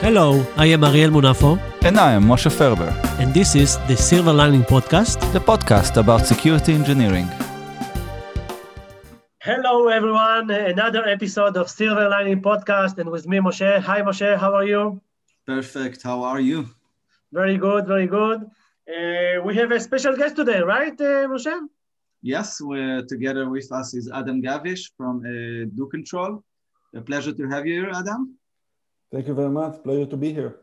Hello, 0.00 0.44
I 0.56 0.66
am 0.66 0.84
Ariel 0.84 1.10
Munafo, 1.10 1.58
And 1.82 1.98
I 1.98 2.12
am 2.12 2.24
Moshe 2.24 2.50
Ferber, 2.50 2.92
and 3.18 3.32
this 3.34 3.54
is 3.54 3.78
the 3.88 3.96
Silver 3.96 4.32
Lining 4.32 4.62
Podcast. 4.62 5.18
the 5.32 5.40
podcast 5.40 5.96
about 5.96 6.26
security 6.26 6.72
engineering. 6.74 7.28
Hello, 9.40 9.88
everyone. 9.88 10.50
Another 10.50 11.06
episode 11.08 11.56
of 11.56 11.70
Silver 11.70 12.08
Lining 12.08 12.42
Podcast, 12.42 12.98
and 12.98 13.10
with 13.10 13.26
me, 13.26 13.38
Moshe. 13.38 13.80
Hi, 13.80 14.02
Moshe. 14.02 14.36
How 14.38 14.54
are 14.54 14.64
you? 14.66 15.00
Perfect. 15.46 16.02
How 16.02 16.22
are 16.22 16.40
you? 16.40 16.68
Very 17.32 17.56
good, 17.56 17.86
very 17.86 18.06
good. 18.06 18.42
Uh, 18.42 19.42
we 19.44 19.54
have 19.56 19.70
a 19.72 19.80
special 19.80 20.16
guest 20.16 20.36
today, 20.36 20.60
right, 20.60 21.00
uh, 21.00 21.26
Moshe? 21.28 21.54
Yes, 22.22 22.60
we're 22.60 23.02
together 23.06 23.48
with 23.48 23.72
us 23.72 23.94
is 23.94 24.10
Adam 24.12 24.42
Gavish 24.42 24.90
from 24.96 25.20
uh, 25.24 25.64
DoControl. 25.78 26.42
A 26.92 27.00
pleasure 27.00 27.32
to 27.32 27.48
have 27.48 27.66
you 27.66 27.74
here, 27.80 27.90
Adam. 27.94 28.36
Thank 29.12 29.28
you 29.28 29.34
very 29.34 29.50
much. 29.50 29.82
Pleasure 29.84 30.06
to 30.06 30.16
be 30.16 30.32
here. 30.32 30.56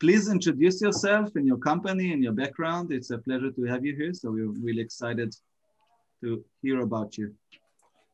Please 0.00 0.28
introduce 0.28 0.80
yourself 0.80 1.30
and 1.36 1.46
your 1.46 1.58
company 1.58 2.12
and 2.12 2.22
your 2.22 2.32
background. 2.32 2.90
It's 2.92 3.10
a 3.10 3.18
pleasure 3.18 3.52
to 3.52 3.64
have 3.64 3.84
you 3.84 3.94
here. 3.94 4.12
So 4.14 4.32
we're 4.32 4.48
really 4.48 4.80
excited 4.80 5.34
to 6.22 6.44
hear 6.62 6.80
about 6.80 7.16
you. 7.18 7.34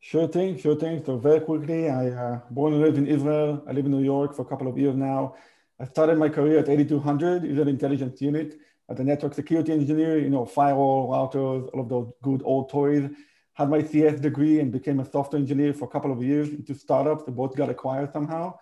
Sure 0.01 0.29
thing, 0.29 0.59
sure 0.59 0.77
thing. 0.77 1.03
So 1.05 1.17
very 1.17 1.41
quickly, 1.41 1.89
I 1.89 2.09
uh, 2.11 2.41
born 2.51 2.75
and 2.75 2.83
lived 2.83 2.99
in 2.99 3.07
Israel. 3.07 3.65
I 3.67 3.73
live 3.73 3.87
in 3.87 3.91
New 3.91 4.05
York 4.05 4.35
for 4.35 4.43
a 4.43 4.45
couple 4.45 4.69
of 4.69 4.77
years 4.77 4.95
now. 4.95 5.35
I 5.81 5.87
started 5.87 6.19
my 6.19 6.29
career 6.29 6.59
at 6.59 6.69
8200 6.69 7.45
Israel 7.45 7.69
Intelligence 7.69 8.21
Unit 8.21 8.59
as 8.91 9.01
a 9.01 9.05
network 9.05 9.33
security 9.33 9.73
engineer. 9.73 10.19
You 10.19 10.29
know, 10.29 10.45
firewall, 10.45 11.09
routers, 11.09 11.71
all 11.73 11.81
of 11.81 11.89
those 11.89 12.13
good 12.23 12.43
old 12.45 12.69
toys. 12.69 13.09
Had 13.55 13.71
my 13.71 13.83
CS 13.83 14.21
degree 14.21 14.61
and 14.61 14.73
became 14.73 15.01
a 15.01 15.05
software 15.05 15.41
engineer 15.41 15.73
for 15.73 15.85
a 15.87 15.89
couple 15.89 16.13
of 16.13 16.23
years 16.23 16.49
into 16.49 16.75
startups. 16.75 17.25
They 17.25 17.33
both 17.33 17.57
got 17.57 17.71
acquired 17.71 18.13
somehow. 18.13 18.59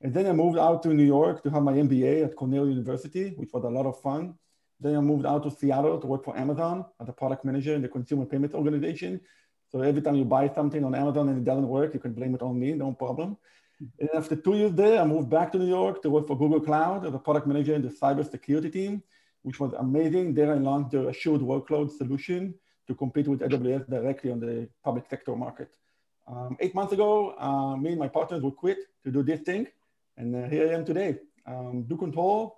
And 0.00 0.12
then 0.12 0.26
I 0.26 0.32
moved 0.32 0.58
out 0.58 0.82
to 0.82 0.92
New 0.92 1.04
York 1.04 1.42
to 1.44 1.50
have 1.50 1.62
my 1.62 1.74
MBA 1.74 2.24
at 2.24 2.34
Cornell 2.34 2.68
University, 2.68 3.34
which 3.36 3.52
was 3.52 3.62
a 3.64 3.68
lot 3.68 3.86
of 3.86 4.00
fun. 4.00 4.34
Then 4.80 4.96
I 4.96 5.00
moved 5.00 5.26
out 5.26 5.44
to 5.44 5.50
Seattle 5.50 6.00
to 6.00 6.06
work 6.08 6.24
for 6.24 6.36
Amazon 6.36 6.84
as 7.00 7.08
a 7.08 7.12
product 7.12 7.44
manager 7.44 7.74
in 7.74 7.82
the 7.82 7.88
consumer 7.88 8.26
payments 8.26 8.54
organization. 8.54 9.20
So 9.70 9.80
every 9.80 10.02
time 10.02 10.16
you 10.16 10.24
buy 10.24 10.48
something 10.48 10.84
on 10.84 10.92
Amazon 10.94 11.28
and 11.28 11.38
it 11.38 11.44
doesn't 11.44 11.68
work, 11.68 11.94
you 11.94 12.00
can 12.00 12.12
blame 12.12 12.34
it 12.34 12.42
on 12.42 12.58
me, 12.58 12.72
no 12.72 12.92
problem. 12.92 13.38
And 14.00 14.10
after 14.12 14.34
two 14.34 14.56
years 14.56 14.72
there, 14.72 15.00
I 15.00 15.04
moved 15.04 15.30
back 15.30 15.52
to 15.52 15.58
New 15.58 15.68
York 15.68 16.02
to 16.02 16.10
work 16.10 16.26
for 16.26 16.36
Google 16.36 16.60
Cloud 16.60 17.06
as 17.06 17.14
a 17.14 17.18
product 17.18 17.46
manager 17.46 17.74
in 17.74 17.82
the 17.82 17.88
cybersecurity 17.88 18.72
team, 18.72 19.02
which 19.42 19.60
was 19.60 19.72
amazing. 19.74 20.34
There 20.34 20.52
I 20.52 20.58
launched 20.58 20.90
the 20.90 21.08
assured 21.08 21.40
workload 21.40 21.92
solution 21.92 22.54
to 22.86 22.94
compete 22.94 23.28
with 23.28 23.40
AWS 23.40 23.88
directly 23.88 24.30
on 24.30 24.40
the 24.40 24.68
public 24.84 25.04
sector 25.08 25.34
market. 25.36 25.70
Um, 26.26 26.56
eight 26.60 26.74
months 26.74 26.92
ago, 26.92 27.34
uh, 27.38 27.76
me 27.76 27.90
and 27.90 27.98
my 27.98 28.08
partners 28.08 28.42
would 28.42 28.56
quit 28.56 28.78
to 29.04 29.10
do 29.10 29.22
this 29.22 29.40
thing. 29.40 29.66
And 30.16 30.34
uh, 30.34 30.48
here 30.48 30.68
I 30.68 30.74
am 30.74 30.84
today. 30.84 31.18
Um, 31.46 31.84
DoControl 31.88 32.52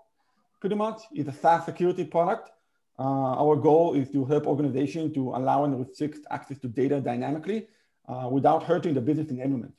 pretty 0.61 0.77
much 0.77 1.03
is 1.15 1.29
a 1.29 1.33
SaaS 1.33 1.65
security 1.65 2.05
product. 2.05 2.51
Uh, 2.99 3.35
our 3.43 3.57
goal 3.57 3.95
is 3.95 4.09
to 4.11 4.25
help 4.25 4.47
organizations 4.47 5.15
to 5.15 5.31
allow 5.31 5.65
and 5.65 5.79
restrict 5.79 6.21
access 6.31 6.59
to 6.61 6.69
data 6.69 7.01
dynamically 7.01 7.69
uh, 8.09 8.29
without 8.31 8.63
hurting 8.63 8.95
the 8.95 9.01
business 9.01 9.27
enablement. 9.29 9.73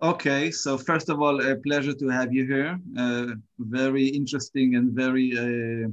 Okay, 0.00 0.50
so 0.52 0.78
first 0.78 1.08
of 1.08 1.20
all, 1.20 1.40
a 1.44 1.56
pleasure 1.56 1.92
to 1.92 2.08
have 2.08 2.32
you 2.32 2.46
here. 2.46 2.78
Uh, 2.96 3.26
very 3.58 4.06
interesting 4.06 4.76
and 4.76 4.92
very, 4.92 5.32
uh, 5.36 5.88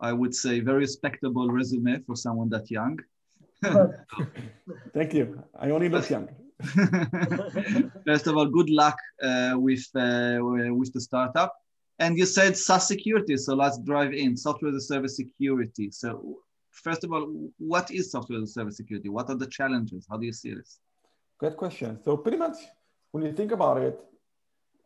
I 0.00 0.12
would 0.12 0.34
say, 0.34 0.60
very 0.60 0.80
respectable 0.80 1.48
resume 1.50 2.00
for 2.06 2.16
someone 2.16 2.48
that 2.50 2.70
young. 2.70 2.98
Thank 4.94 5.14
you. 5.14 5.42
I 5.58 5.70
only 5.70 5.88
look 5.88 6.08
young. 6.08 6.28
First 8.06 8.26
of 8.26 8.36
all, 8.36 8.46
good 8.46 8.70
luck 8.70 8.98
uh, 9.22 9.54
with 9.56 9.86
uh, 9.94 10.38
with 10.40 10.92
the 10.92 11.00
startup. 11.00 11.54
And 11.98 12.16
you 12.16 12.24
said 12.24 12.56
SaaS 12.56 12.88
security, 12.88 13.36
so 13.36 13.54
let's 13.54 13.78
drive 13.78 14.14
in 14.14 14.36
software 14.36 14.70
as 14.70 14.76
a 14.76 14.86
service 14.92 15.16
security. 15.16 15.90
So, 15.90 16.38
first 16.70 17.04
of 17.04 17.12
all, 17.12 17.50
what 17.58 17.90
is 17.90 18.10
software 18.10 18.38
as 18.38 18.44
a 18.50 18.52
service 18.52 18.76
security? 18.78 19.10
What 19.10 19.28
are 19.28 19.36
the 19.36 19.46
challenges? 19.46 20.06
How 20.10 20.16
do 20.16 20.24
you 20.24 20.32
see 20.32 20.54
this? 20.54 20.80
Great 21.38 21.56
question. 21.58 21.98
So, 22.02 22.16
pretty 22.16 22.38
much 22.38 22.56
when 23.12 23.24
you 23.24 23.32
think 23.32 23.52
about 23.52 23.78
it, 23.78 24.00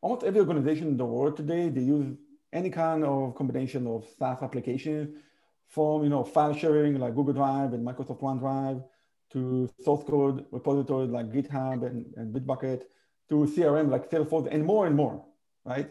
almost 0.00 0.24
every 0.24 0.40
organization 0.40 0.88
in 0.88 0.96
the 0.96 1.04
world 1.04 1.36
today 1.36 1.68
they 1.68 1.82
use 1.82 2.16
any 2.54 2.70
kind 2.70 3.04
of 3.04 3.34
combination 3.34 3.86
of 3.86 4.06
SaaS 4.18 4.38
application 4.42 5.16
from 5.68 6.04
you 6.04 6.08
know 6.08 6.24
file 6.24 6.54
sharing 6.54 6.98
like 6.98 7.14
Google 7.14 7.34
Drive 7.34 7.74
and 7.74 7.86
Microsoft 7.86 8.20
OneDrive 8.20 8.82
to 9.32 9.68
source 9.82 10.04
code 10.04 10.46
repositories 10.52 11.10
like 11.10 11.32
GitHub 11.32 11.84
and, 11.84 12.06
and 12.16 12.34
Bitbucket, 12.34 12.82
to 13.28 13.34
CRM 13.34 13.90
like 13.90 14.08
Salesforce, 14.08 14.48
and 14.50 14.64
more 14.64 14.86
and 14.86 14.94
more, 14.94 15.24
right? 15.64 15.90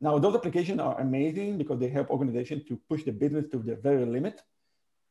Now, 0.00 0.18
those 0.18 0.34
applications 0.34 0.80
are 0.80 1.00
amazing 1.00 1.58
because 1.58 1.78
they 1.78 1.88
help 1.88 2.10
organizations 2.10 2.64
to 2.64 2.76
push 2.88 3.04
the 3.04 3.12
business 3.12 3.46
to 3.52 3.58
the 3.58 3.76
very 3.76 4.04
limit 4.04 4.42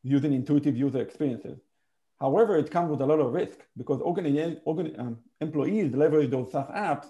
using 0.02 0.32
intuitive 0.32 0.76
user 0.76 1.00
experiences. 1.00 1.58
However, 2.20 2.56
it 2.56 2.70
comes 2.70 2.90
with 2.90 3.00
a 3.00 3.06
lot 3.06 3.18
of 3.18 3.32
risk 3.32 3.58
because 3.76 4.00
organi- 4.00 4.62
organi- 4.64 4.98
um, 4.98 5.18
employees 5.40 5.92
leverage 5.94 6.30
those 6.30 6.52
SaaS 6.52 6.68
apps 6.70 7.06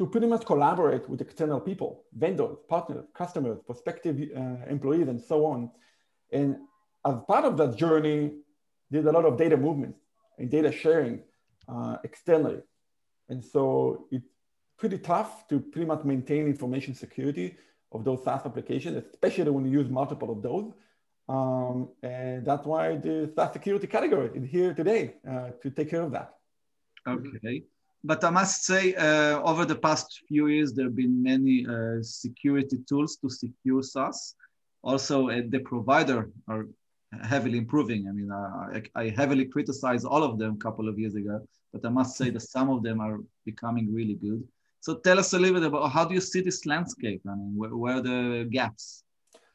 to 0.00 0.06
pretty 0.06 0.26
much 0.26 0.46
collaborate 0.46 1.06
with 1.10 1.20
external 1.20 1.60
people, 1.60 2.04
vendors, 2.16 2.56
partners, 2.70 3.04
customers, 3.12 3.58
prospective 3.66 4.16
uh, 4.34 4.64
employees, 4.66 5.08
and 5.08 5.20
so 5.20 5.44
on. 5.44 5.70
And 6.32 6.56
as 7.04 7.16
part 7.28 7.44
of 7.44 7.58
that 7.58 7.76
journey, 7.76 8.32
there's 8.90 9.04
a 9.04 9.12
lot 9.12 9.26
of 9.26 9.36
data 9.36 9.58
movement 9.58 9.94
and 10.38 10.50
data 10.50 10.72
sharing 10.72 11.20
uh, 11.68 11.98
externally. 12.02 12.60
And 13.28 13.44
so 13.44 14.06
it's 14.10 14.30
pretty 14.78 14.96
tough 14.96 15.46
to 15.48 15.60
pretty 15.60 15.86
much 15.86 16.02
maintain 16.04 16.46
information 16.46 16.94
security 16.94 17.58
of 17.92 18.02
those 18.02 18.24
SaaS 18.24 18.46
applications, 18.46 18.96
especially 18.96 19.50
when 19.50 19.66
you 19.66 19.72
use 19.80 19.90
multiple 19.90 20.30
of 20.32 20.40
those. 20.40 20.72
Um, 21.28 21.90
and 22.02 22.46
that's 22.46 22.64
why 22.64 22.96
the 22.96 23.30
SaaS 23.36 23.52
security 23.52 23.86
category 23.86 24.30
is 24.34 24.50
here 24.50 24.72
today 24.72 25.16
uh, 25.30 25.50
to 25.62 25.68
take 25.68 25.90
care 25.90 26.00
of 26.00 26.12
that. 26.12 26.36
Okay. 27.06 27.64
But 28.02 28.24
I 28.24 28.30
must 28.30 28.64
say, 28.64 28.94
uh, 28.94 29.40
over 29.42 29.64
the 29.66 29.76
past 29.76 30.22
few 30.26 30.46
years, 30.46 30.72
there 30.72 30.86
have 30.86 30.96
been 30.96 31.22
many 31.22 31.66
uh, 31.66 32.02
security 32.02 32.78
tools 32.88 33.16
to 33.16 33.28
secure 33.28 33.82
SaaS. 33.82 34.34
Also, 34.82 35.28
uh, 35.28 35.42
the 35.48 35.60
provider 35.60 36.30
are 36.48 36.66
heavily 37.22 37.58
improving. 37.58 38.08
I 38.08 38.12
mean, 38.12 38.30
I, 38.32 38.82
I 38.94 39.08
heavily 39.10 39.44
criticized 39.44 40.06
all 40.06 40.22
of 40.22 40.38
them 40.38 40.54
a 40.54 40.56
couple 40.56 40.88
of 40.88 40.98
years 40.98 41.14
ago, 41.14 41.46
but 41.72 41.84
I 41.84 41.90
must 41.90 42.16
say 42.16 42.30
that 42.30 42.40
some 42.40 42.70
of 42.70 42.82
them 42.82 43.00
are 43.00 43.18
becoming 43.44 43.92
really 43.92 44.14
good. 44.14 44.42
So 44.80 44.94
tell 44.94 45.18
us 45.18 45.34
a 45.34 45.38
little 45.38 45.60
bit 45.60 45.66
about 45.66 45.90
how 45.90 46.06
do 46.06 46.14
you 46.14 46.22
see 46.22 46.40
this 46.40 46.64
landscape? 46.64 47.20
I 47.28 47.34
mean, 47.34 47.52
where, 47.54 47.76
where 47.76 47.96
are 47.96 48.00
the 48.00 48.48
gaps? 48.50 49.04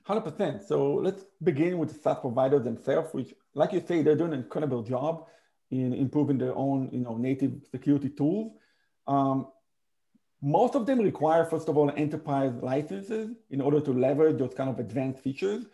100%. 0.07 0.63
So 0.67 0.93
let's 0.93 1.25
begin 1.41 1.79
with 1.79 1.89
the 1.93 1.99
SaaS 1.99 2.19
providers 2.19 2.63
themselves, 2.63 3.11
which, 3.11 3.33
like 3.55 3.73
you 3.73 3.81
say, 3.87 4.03
they're 4.03 4.15
doing 4.15 4.33
an 4.33 4.39
incredible 4.39 4.83
job 4.83 5.25
in 5.71 5.93
improving 5.93 6.37
their 6.37 6.55
own, 6.55 6.89
you 6.91 6.99
know, 6.99 7.17
native 7.17 7.53
security 7.71 8.09
tools. 8.09 8.53
Um, 9.07 9.47
most 10.41 10.75
of 10.75 10.85
them 10.85 10.99
require, 10.99 11.45
first 11.45 11.69
of 11.69 11.77
all, 11.77 11.91
enterprise 11.95 12.53
licenses 12.61 13.35
in 13.49 13.61
order 13.61 13.81
to 13.81 13.91
leverage 13.91 14.37
those 14.37 14.53
kind 14.53 14.69
of 14.69 14.79
advanced 14.79 15.21
features. 15.21 15.65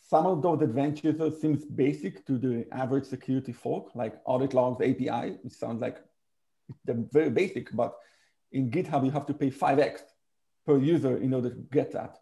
Some 0.00 0.26
of 0.26 0.42
those 0.42 0.60
advanced 0.60 1.02
features 1.02 1.40
seems 1.40 1.64
basic 1.64 2.26
to 2.26 2.38
the 2.38 2.66
average 2.72 3.04
security 3.04 3.52
folk, 3.52 3.90
like 3.94 4.20
audit 4.26 4.52
logs 4.52 4.82
API, 4.82 5.38
which 5.42 5.54
sounds 5.54 5.80
like 5.80 5.98
they're 6.84 7.04
very 7.10 7.30
basic, 7.30 7.74
but 7.74 7.96
in 8.52 8.70
GitHub, 8.70 9.04
you 9.04 9.10
have 9.10 9.26
to 9.26 9.34
pay 9.34 9.50
5x 9.50 10.00
per 10.66 10.78
user 10.78 11.16
in 11.16 11.32
order 11.32 11.50
to 11.50 11.60
get 11.72 11.92
that. 11.92 12.18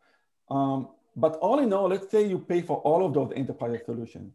Um, 0.48 0.88
but 1.16 1.36
all 1.36 1.58
in 1.58 1.72
all, 1.72 1.88
let's 1.88 2.10
say 2.10 2.26
you 2.26 2.38
pay 2.38 2.62
for 2.62 2.78
all 2.78 3.04
of 3.04 3.14
those 3.14 3.32
enterprise 3.34 3.80
solutions. 3.84 4.32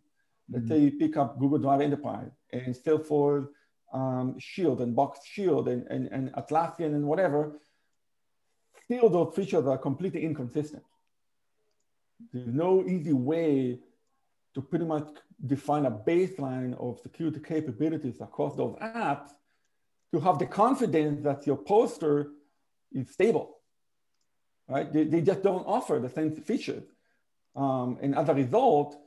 Let's 0.49 0.67
say 0.67 0.77
you 0.79 0.91
pick 0.91 1.17
up 1.17 1.39
Google 1.39 1.57
Drive 1.57 1.81
Enterprise 1.81 2.31
and 2.51 2.75
Salesforce 2.75 3.47
um, 3.93 4.35
Shield 4.39 4.81
and 4.81 4.95
Box 4.95 5.19
Shield 5.25 5.67
and, 5.67 5.87
and, 5.87 6.07
and 6.11 6.31
Atlassian 6.33 6.93
and 6.95 7.05
whatever. 7.05 7.59
Still, 8.83 9.09
those 9.09 9.33
features 9.35 9.65
are 9.65 9.77
completely 9.77 10.23
inconsistent. 10.23 10.83
There's 12.31 12.47
no 12.47 12.83
easy 12.85 13.13
way 13.13 13.79
to 14.53 14.61
pretty 14.61 14.85
much 14.85 15.07
define 15.45 15.85
a 15.85 15.91
baseline 15.91 16.79
of 16.79 16.99
security 16.99 17.39
capabilities 17.39 18.21
across 18.21 18.55
those 18.55 18.75
apps 18.81 19.29
to 20.13 20.19
have 20.19 20.39
the 20.39 20.45
confidence 20.45 21.23
that 21.23 21.45
your 21.45 21.57
posture 21.57 22.31
is 22.93 23.09
stable, 23.09 23.57
right? 24.67 24.91
They, 24.93 25.03
they 25.03 25.21
just 25.21 25.41
don't 25.41 25.65
offer 25.65 25.99
the 25.99 26.09
same 26.09 26.31
features. 26.31 26.83
Um, 27.55 27.97
and 28.01 28.15
as 28.15 28.29
a 28.29 28.33
result, 28.33 28.97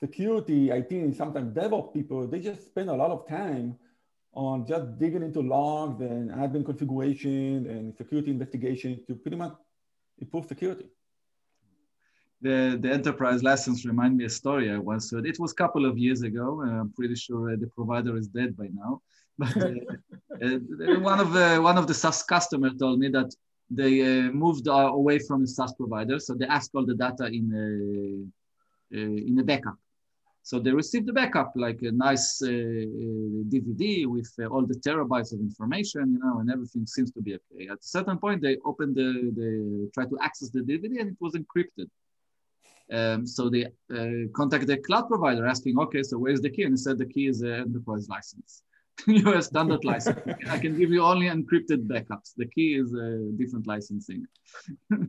security, 0.00 0.70
IT, 0.70 0.90
and 0.90 1.14
sometimes 1.14 1.54
DevOps 1.54 1.92
people, 1.92 2.26
they 2.26 2.40
just 2.40 2.66
spend 2.66 2.88
a 2.90 2.94
lot 2.94 3.10
of 3.10 3.26
time 3.28 3.76
on 4.34 4.66
just 4.66 4.98
digging 4.98 5.22
into 5.22 5.40
logs 5.40 6.00
and 6.00 6.30
admin 6.30 6.64
configuration 6.64 7.66
and 7.70 7.96
security 7.96 8.30
investigation 8.30 9.00
to 9.06 9.14
pretty 9.14 9.36
much 9.36 9.54
improve 10.18 10.46
security. 10.46 10.86
The, 12.42 12.78
the 12.80 12.90
enterprise 12.92 13.42
license 13.42 13.86
remind 13.86 14.16
me 14.18 14.26
a 14.26 14.28
story 14.28 14.70
I 14.70 14.76
once 14.76 15.10
heard. 15.10 15.26
It 15.26 15.40
was 15.40 15.52
a 15.52 15.54
couple 15.54 15.86
of 15.86 15.96
years 15.96 16.20
ago. 16.20 16.60
I'm 16.62 16.92
pretty 16.92 17.14
sure 17.14 17.56
the 17.56 17.66
provider 17.68 18.16
is 18.16 18.28
dead 18.28 18.56
by 18.56 18.68
now. 18.72 19.02
But 19.38 19.54
uh, 19.56 20.92
uh, 20.94 21.00
one 21.00 21.20
of 21.20 21.34
the 21.34 21.58
one 21.62 21.76
of 21.76 21.86
the 21.86 21.92
SaaS 21.92 22.22
customers 22.22 22.72
told 22.78 22.98
me 22.98 23.08
that 23.10 23.34
they 23.70 24.00
uh, 24.00 24.32
moved 24.32 24.66
uh, 24.68 24.90
away 25.00 25.18
from 25.18 25.42
the 25.42 25.48
SaaS 25.48 25.72
provider, 25.74 26.18
so 26.18 26.34
they 26.34 26.46
asked 26.46 26.70
all 26.74 26.86
the 26.86 26.94
data 26.94 27.26
in 27.26 27.46
a, 27.52 28.96
uh, 28.96 29.28
in 29.28 29.38
a 29.38 29.44
backup. 29.44 29.76
So 30.46 30.60
they 30.60 30.70
received 30.70 31.06
the 31.06 31.12
backup 31.12 31.50
like 31.56 31.82
a 31.82 31.90
nice 31.90 32.40
DVD 32.40 34.04
uh, 34.04 34.08
with 34.08 34.32
all 34.48 34.64
the 34.64 34.76
terabytes 34.86 35.32
of 35.32 35.40
information, 35.40 36.12
you 36.12 36.20
know, 36.20 36.38
and 36.38 36.48
everything 36.48 36.86
seems 36.86 37.10
to 37.16 37.20
be 37.20 37.32
okay. 37.34 37.66
At 37.66 37.78
a 37.78 37.88
certain 37.96 38.16
point, 38.16 38.42
they 38.42 38.56
opened 38.64 38.94
the, 38.94 39.10
the 39.40 39.90
try 39.92 40.04
to 40.04 40.16
access 40.22 40.50
the 40.50 40.60
DVD, 40.60 41.00
and 41.00 41.08
it 41.10 41.16
was 41.18 41.34
encrypted. 41.34 41.88
Um, 42.92 43.26
so 43.26 43.50
they 43.50 43.64
uh, 43.64 44.28
contact 44.36 44.68
the 44.68 44.76
cloud 44.76 45.08
provider 45.08 45.44
asking, 45.48 45.80
okay, 45.80 46.04
so 46.04 46.16
where's 46.16 46.40
the 46.40 46.50
key? 46.50 46.62
And 46.62 46.74
he 46.74 46.76
said 46.76 46.98
the 46.98 47.06
key 47.06 47.26
is 47.26 47.40
an 47.42 47.54
enterprise 47.66 48.08
license. 48.08 48.62
US 49.08 49.46
standard 49.46 49.84
license. 49.84 50.20
I 50.48 50.58
can 50.58 50.78
give 50.78 50.92
you 50.92 51.02
only 51.02 51.26
encrypted 51.26 51.88
backups. 51.88 52.34
The 52.36 52.46
key 52.46 52.76
is 52.76 52.94
a 52.94 53.32
different 53.36 53.66
licensing. 53.66 54.24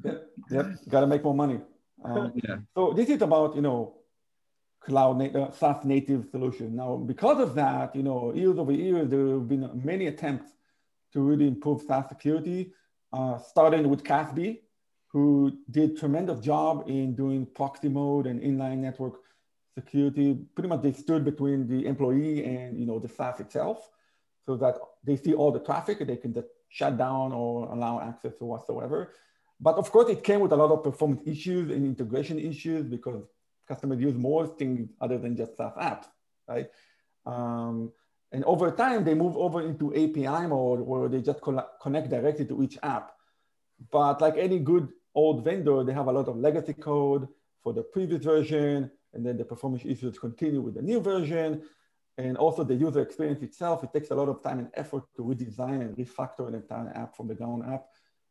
yep, 0.03 0.29
yep. 0.49 0.65
got 0.89 1.01
to 1.01 1.07
make 1.07 1.23
more 1.23 1.35
money. 1.35 1.59
Um, 2.05 2.31
yeah. 2.35 2.57
So 2.75 2.93
this 2.93 3.09
is 3.09 3.23
about 3.23 3.55
you 3.55 3.63
know 3.63 3.96
cloud 4.87 5.17
native, 5.17 5.43
uh, 5.43 5.51
SaaS 5.51 5.83
native 5.83 6.25
solution. 6.31 6.75
Now, 6.75 6.95
because 6.95 7.39
of 7.39 7.53
that, 7.55 7.95
you 7.95 8.03
know, 8.03 8.33
years 8.33 8.57
over 8.57 8.71
years, 8.71 9.09
there 9.09 9.27
have 9.27 9.47
been 9.47 9.69
many 9.83 10.07
attempts 10.07 10.49
to 11.13 11.19
really 11.21 11.47
improve 11.47 11.81
SaaS 11.81 12.07
security, 12.07 12.71
uh, 13.11 13.37
starting 13.37 13.89
with 13.89 14.03
CASB, 14.03 14.59
who 15.07 15.57
did 15.71 15.97
tremendous 15.97 16.39
job 16.39 16.85
in 16.87 17.15
doing 17.15 17.45
proxy 17.45 17.89
mode 17.89 18.27
and 18.27 18.41
inline 18.41 18.77
network 18.77 19.15
security. 19.75 20.37
Pretty 20.55 20.69
much 20.69 20.81
they 20.81 20.93
stood 20.93 21.25
between 21.25 21.67
the 21.67 21.85
employee 21.85 22.45
and 22.45 22.79
you 22.79 22.85
know 22.85 22.99
the 22.99 23.09
SaaS 23.09 23.39
itself, 23.41 23.89
so 24.45 24.55
that 24.57 24.75
they 25.03 25.17
see 25.17 25.33
all 25.33 25.51
the 25.51 25.59
traffic 25.69 25.99
and 26.01 26.09
they 26.09 26.17
can 26.17 26.33
just 26.33 26.47
shut 26.69 26.97
down 26.97 27.33
or 27.33 27.71
allow 27.73 27.99
access 27.99 28.33
or 28.39 28.47
whatsoever. 28.47 29.13
But 29.59 29.75
of 29.75 29.91
course, 29.91 30.09
it 30.09 30.23
came 30.23 30.39
with 30.39 30.53
a 30.53 30.55
lot 30.55 30.71
of 30.71 30.83
performance 30.83 31.21
issues 31.25 31.71
and 31.71 31.85
integration 31.85 32.37
issues 32.39 32.85
because 32.85 33.23
customers 33.67 33.99
use 33.99 34.15
more 34.15 34.47
things 34.47 34.89
other 35.01 35.17
than 35.17 35.35
just 35.35 35.57
SaaS 35.57 35.73
apps, 35.73 36.05
right? 36.47 36.69
Um, 37.25 37.91
and 38.31 38.43
over 38.45 38.71
time, 38.71 39.03
they 39.03 39.13
move 39.13 39.37
over 39.37 39.61
into 39.61 39.93
API 39.93 40.47
mode 40.47 40.81
where 40.81 41.07
they 41.07 41.21
just 41.21 41.41
connect 41.81 42.09
directly 42.09 42.45
to 42.45 42.61
each 42.63 42.77
app. 42.83 43.13
But 43.91 44.21
like 44.21 44.35
any 44.37 44.59
good 44.59 44.89
old 45.15 45.43
vendor, 45.43 45.83
they 45.83 45.93
have 45.93 46.07
a 46.07 46.11
lot 46.11 46.27
of 46.27 46.37
legacy 46.37 46.73
code 46.73 47.27
for 47.63 47.73
the 47.73 47.83
previous 47.83 48.23
version 48.23 48.91
and 49.13 49.25
then 49.25 49.37
the 49.37 49.45
performance 49.45 49.83
issues 49.85 50.19
continue 50.19 50.61
with 50.61 50.75
the 50.75 50.81
new 50.81 50.99
version. 50.99 51.63
And 52.17 52.35
also 52.35 52.63
the 52.63 52.75
user 52.75 53.01
experience 53.01 53.43
itself, 53.43 53.83
it 53.83 53.93
takes 53.93 54.09
a 54.11 54.15
lot 54.15 54.27
of 54.27 54.41
time 54.41 54.59
and 54.59 54.69
effort 54.73 55.03
to 55.15 55.21
redesign 55.21 55.81
and 55.81 55.95
refactor 55.95 56.47
an 56.47 56.55
entire 56.55 56.91
app 56.95 57.15
from 57.15 57.27
the 57.27 57.35
ground 57.35 57.63
up 57.71 57.89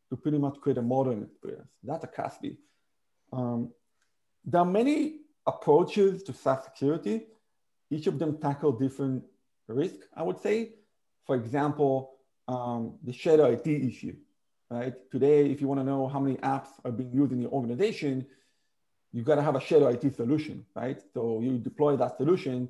to 0.09 0.17
pretty 0.17 0.37
much 0.37 0.59
create 0.61 0.77
a 0.77 0.81
modern 0.81 1.23
experience. 1.23 1.69
That's 1.83 2.03
a 2.03 2.07
CASB. 2.07 2.57
Um, 3.31 3.71
there 4.45 4.61
are 4.61 4.65
many 4.65 5.21
approaches 5.47 6.23
to 6.23 6.33
SaaS 6.33 6.65
security. 6.65 7.25
Each 7.89 8.07
of 8.07 8.19
them 8.19 8.37
tackle 8.37 8.73
different 8.73 9.23
risk, 9.67 9.95
I 10.13 10.23
would 10.23 10.39
say. 10.39 10.73
For 11.25 11.35
example, 11.35 12.11
um, 12.47 12.99
the 13.03 13.13
shadow 13.13 13.45
IT 13.45 13.67
issue, 13.67 14.15
right? 14.69 14.93
Today, 15.11 15.49
if 15.49 15.61
you 15.61 15.67
want 15.67 15.79
to 15.79 15.85
know 15.85 16.07
how 16.07 16.19
many 16.19 16.37
apps 16.37 16.69
are 16.85 16.91
being 16.91 17.13
used 17.13 17.31
in 17.31 17.41
your 17.41 17.51
organization, 17.51 18.25
you 19.13 19.23
got 19.23 19.35
to 19.35 19.41
have 19.41 19.55
a 19.55 19.59
shadow 19.61 19.87
IT 19.87 20.15
solution, 20.15 20.65
right? 20.75 21.01
So 21.13 21.39
you 21.41 21.57
deploy 21.57 21.95
that 21.97 22.17
solution, 22.17 22.69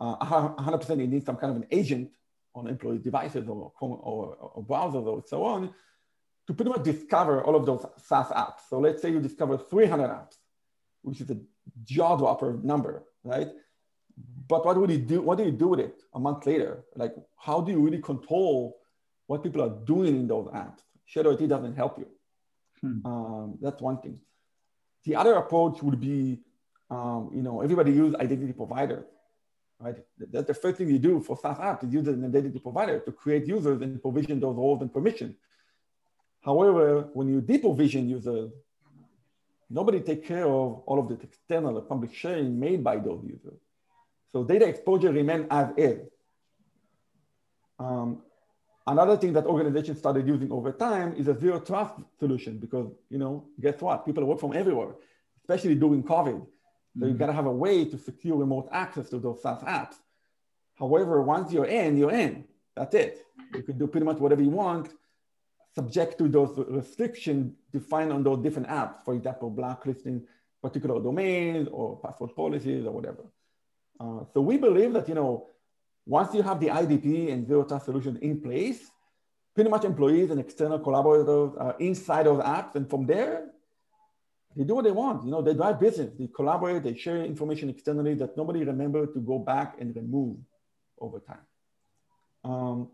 uh, 0.00 0.16
100% 0.16 0.98
you 0.98 1.06
need 1.06 1.24
some 1.24 1.36
kind 1.36 1.50
of 1.50 1.56
an 1.56 1.66
agent 1.70 2.10
on 2.54 2.68
employee 2.68 2.98
devices 2.98 3.48
or, 3.48 3.72
or, 3.80 4.36
or 4.54 4.64
browsers 4.64 5.06
or 5.06 5.22
so 5.26 5.44
on 5.44 5.72
to 6.46 6.54
pretty 6.54 6.70
much 6.70 6.82
discover 6.82 7.42
all 7.44 7.54
of 7.54 7.66
those 7.66 7.86
SaaS 7.98 8.26
apps. 8.28 8.62
So 8.68 8.78
let's 8.80 9.00
say 9.00 9.10
you 9.10 9.20
discover 9.20 9.56
300 9.56 10.08
apps, 10.08 10.36
which 11.02 11.20
is 11.20 11.30
a 11.30 11.38
jaw 11.84 12.16
dropper 12.16 12.58
number, 12.62 13.04
right? 13.24 13.48
But 14.48 14.64
what 14.66 14.76
would 14.76 14.90
you 14.90 14.98
do? 14.98 15.22
What 15.22 15.38
do 15.38 15.44
you 15.44 15.52
do 15.52 15.68
with 15.68 15.80
it 15.80 16.02
a 16.14 16.18
month 16.18 16.46
later? 16.46 16.84
Like, 16.96 17.14
how 17.36 17.60
do 17.60 17.72
you 17.72 17.80
really 17.80 18.00
control 18.00 18.78
what 19.26 19.42
people 19.42 19.62
are 19.62 19.74
doing 19.84 20.16
in 20.16 20.26
those 20.26 20.48
apps? 20.48 20.80
Shadow 21.06 21.30
IT 21.30 21.46
doesn't 21.46 21.76
help 21.76 21.98
you. 21.98 22.06
Hmm. 22.80 23.06
Um, 23.06 23.58
that's 23.60 23.80
one 23.80 23.98
thing. 23.98 24.18
The 25.04 25.16
other 25.16 25.34
approach 25.34 25.82
would 25.82 26.00
be, 26.00 26.40
um, 26.90 27.30
you 27.34 27.42
know, 27.42 27.60
everybody 27.60 27.92
use 27.92 28.14
identity 28.14 28.52
provider, 28.52 29.06
right? 29.80 29.96
That's 30.18 30.46
the 30.46 30.54
first 30.54 30.76
thing 30.78 30.88
you 30.88 30.98
do 30.98 31.20
for 31.20 31.36
SaaS 31.36 31.58
apps 31.58 31.84
is 31.84 31.92
use 31.92 32.06
an 32.08 32.24
identity 32.24 32.58
provider 32.58 33.00
to 33.00 33.12
create 33.12 33.46
users 33.46 33.80
and 33.80 34.00
provision 34.00 34.38
those 34.40 34.56
roles 34.56 34.80
and 34.82 34.92
permission. 34.92 35.36
However, 36.42 37.08
when 37.14 37.28
you 37.28 37.40
deprovision 37.40 38.08
users, 38.08 38.50
nobody 39.72 40.00
take 40.00 40.26
care 40.26 40.44
of 40.44 40.82
all 40.86 40.98
of 40.98 41.08
the 41.08 41.18
external 41.22 41.80
public 41.82 42.14
sharing 42.14 42.58
made 42.58 42.84
by 42.84 42.96
those 42.96 43.22
users. 43.24 43.60
So 44.32 44.44
data 44.44 44.66
exposure 44.66 45.12
remain 45.12 45.46
as 45.50 45.68
is. 45.76 46.00
Um, 47.78 48.22
Another 48.86 49.16
thing 49.16 49.32
that 49.34 49.46
organizations 49.46 49.98
started 49.98 50.26
using 50.26 50.50
over 50.50 50.72
time 50.72 51.14
is 51.16 51.28
a 51.28 51.38
zero 51.38 51.60
trust 51.60 51.94
solution 52.18 52.58
because, 52.58 52.90
you 53.10 53.18
know, 53.18 53.44
guess 53.60 53.80
what? 53.80 54.04
People 54.04 54.24
work 54.24 54.40
from 54.40 54.54
everywhere, 54.54 54.94
especially 55.40 55.76
during 55.76 56.02
COVID. 56.02 56.40
So 56.40 56.46
mm-hmm. 56.98 57.08
you 57.08 57.14
gotta 57.14 57.32
have 57.32 57.46
a 57.46 57.52
way 57.52 57.84
to 57.84 57.96
secure 57.96 58.36
remote 58.36 58.68
access 58.72 59.08
to 59.10 59.20
those 59.20 59.40
SaaS 59.40 59.62
apps. 59.62 59.94
However, 60.74 61.22
once 61.22 61.52
you're 61.52 61.66
in, 61.66 61.96
you're 61.96 62.10
in. 62.10 62.44
That's 62.74 62.94
it. 62.94 63.24
You 63.54 63.62
can 63.62 63.78
do 63.78 63.86
pretty 63.86 64.04
much 64.04 64.16
whatever 64.16 64.42
you 64.42 64.50
want, 64.50 64.88
subject 65.74 66.18
to 66.18 66.28
those 66.28 66.56
restrictions 66.68 67.54
defined 67.72 68.12
on 68.12 68.22
those 68.22 68.42
different 68.42 68.68
apps. 68.68 69.04
For 69.04 69.14
example, 69.14 69.50
blacklisting 69.50 70.22
particular 70.60 71.00
domains 71.02 71.68
or 71.72 71.98
password 72.00 72.36
policies 72.36 72.84
or 72.84 72.92
whatever. 72.92 73.24
Uh, 73.98 74.24
so 74.32 74.40
we 74.40 74.56
believe 74.56 74.92
that, 74.92 75.08
you 75.08 75.14
know, 75.14 75.48
once 76.06 76.34
you 76.34 76.42
have 76.42 76.60
the 76.60 76.68
IDP 76.68 77.32
and 77.32 77.46
zero 77.46 77.64
trust 77.64 77.86
solution 77.86 78.18
in 78.22 78.40
place, 78.40 78.90
pretty 79.54 79.70
much 79.70 79.84
employees 79.84 80.30
and 80.30 80.40
external 80.40 80.78
collaborators 80.78 81.54
are 81.58 81.76
inside 81.78 82.26
of 82.26 82.38
apps. 82.38 82.74
And 82.74 82.88
from 82.88 83.06
there, 83.06 83.48
they 84.56 84.64
do 84.64 84.74
what 84.74 84.84
they 84.84 84.90
want. 84.90 85.24
You 85.24 85.30
know, 85.30 85.42
they 85.42 85.54
drive 85.54 85.80
business, 85.80 86.12
they 86.18 86.28
collaborate, 86.28 86.82
they 86.82 86.94
share 86.94 87.24
information 87.24 87.70
externally 87.70 88.14
that 88.14 88.36
nobody 88.36 88.64
remember 88.64 89.06
to 89.06 89.20
go 89.20 89.38
back 89.38 89.76
and 89.80 89.94
remove 89.94 90.36
over 90.98 91.20
time. 91.20 91.46
Um, 92.44 92.90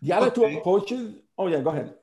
the 0.00 0.12
other 0.12 0.26
okay. 0.26 0.34
two 0.34 0.58
approaches, 0.58 1.14
oh 1.42 1.48
yeah, 1.48 1.60
go 1.60 1.70
ahead. 1.70 1.94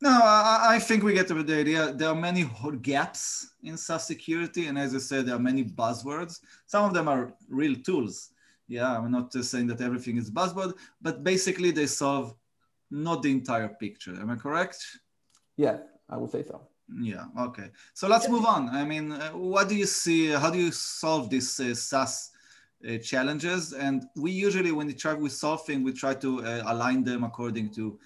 No, 0.00 0.10
I, 0.10 0.76
I, 0.76 0.78
think 0.78 1.02
we 1.02 1.12
get 1.12 1.26
the 1.26 1.34
idea. 1.34 1.92
There 1.92 2.08
are 2.08 2.14
many 2.14 2.48
gaps 2.82 3.50
in 3.64 3.76
SaaS 3.76 4.06
security, 4.06 4.66
and 4.68 4.78
as 4.78 4.94
I 4.94 4.98
said, 4.98 5.26
there 5.26 5.34
are 5.34 5.40
many 5.50 5.64
buzzwords. 5.64 6.38
Some 6.66 6.84
of 6.84 6.94
them 6.94 7.08
are 7.08 7.32
real 7.48 7.74
tools. 7.74 8.30
Yeah, 8.68 8.96
I'm 8.96 9.10
not 9.10 9.32
saying 9.32 9.66
that 9.68 9.80
everything 9.80 10.16
is 10.16 10.30
buzzword, 10.30 10.74
but 11.02 11.24
basically 11.24 11.72
they 11.72 11.86
solve 11.86 12.34
not 12.90 13.22
the 13.22 13.30
entire 13.32 13.68
picture. 13.68 14.14
Am 14.20 14.30
I 14.30 14.36
correct? 14.36 14.78
Yeah, 15.56 15.78
I 16.08 16.16
would 16.16 16.30
say 16.30 16.44
so. 16.44 16.68
Yeah. 17.00 17.24
Okay. 17.38 17.70
So 17.94 18.06
let's 18.08 18.28
move 18.28 18.46
on. 18.46 18.68
I 18.68 18.84
mean, 18.84 19.12
uh, 19.12 19.30
what 19.30 19.68
do 19.68 19.74
you 19.74 19.86
see? 19.86 20.28
How 20.28 20.50
do 20.50 20.58
you 20.58 20.70
solve 20.70 21.28
these 21.28 21.58
uh, 21.60 21.74
SaaS 21.74 22.30
uh, 22.88 22.98
challenges? 22.98 23.72
And 23.72 24.04
we 24.16 24.30
usually, 24.30 24.72
when 24.72 24.86
we 24.86 24.94
try 24.94 25.12
with 25.14 25.32
solving, 25.32 25.82
we 25.82 25.92
try 25.92 26.14
to 26.14 26.44
uh, 26.44 26.62
align 26.66 27.04
them 27.04 27.24
according 27.24 27.70
to 27.74 27.98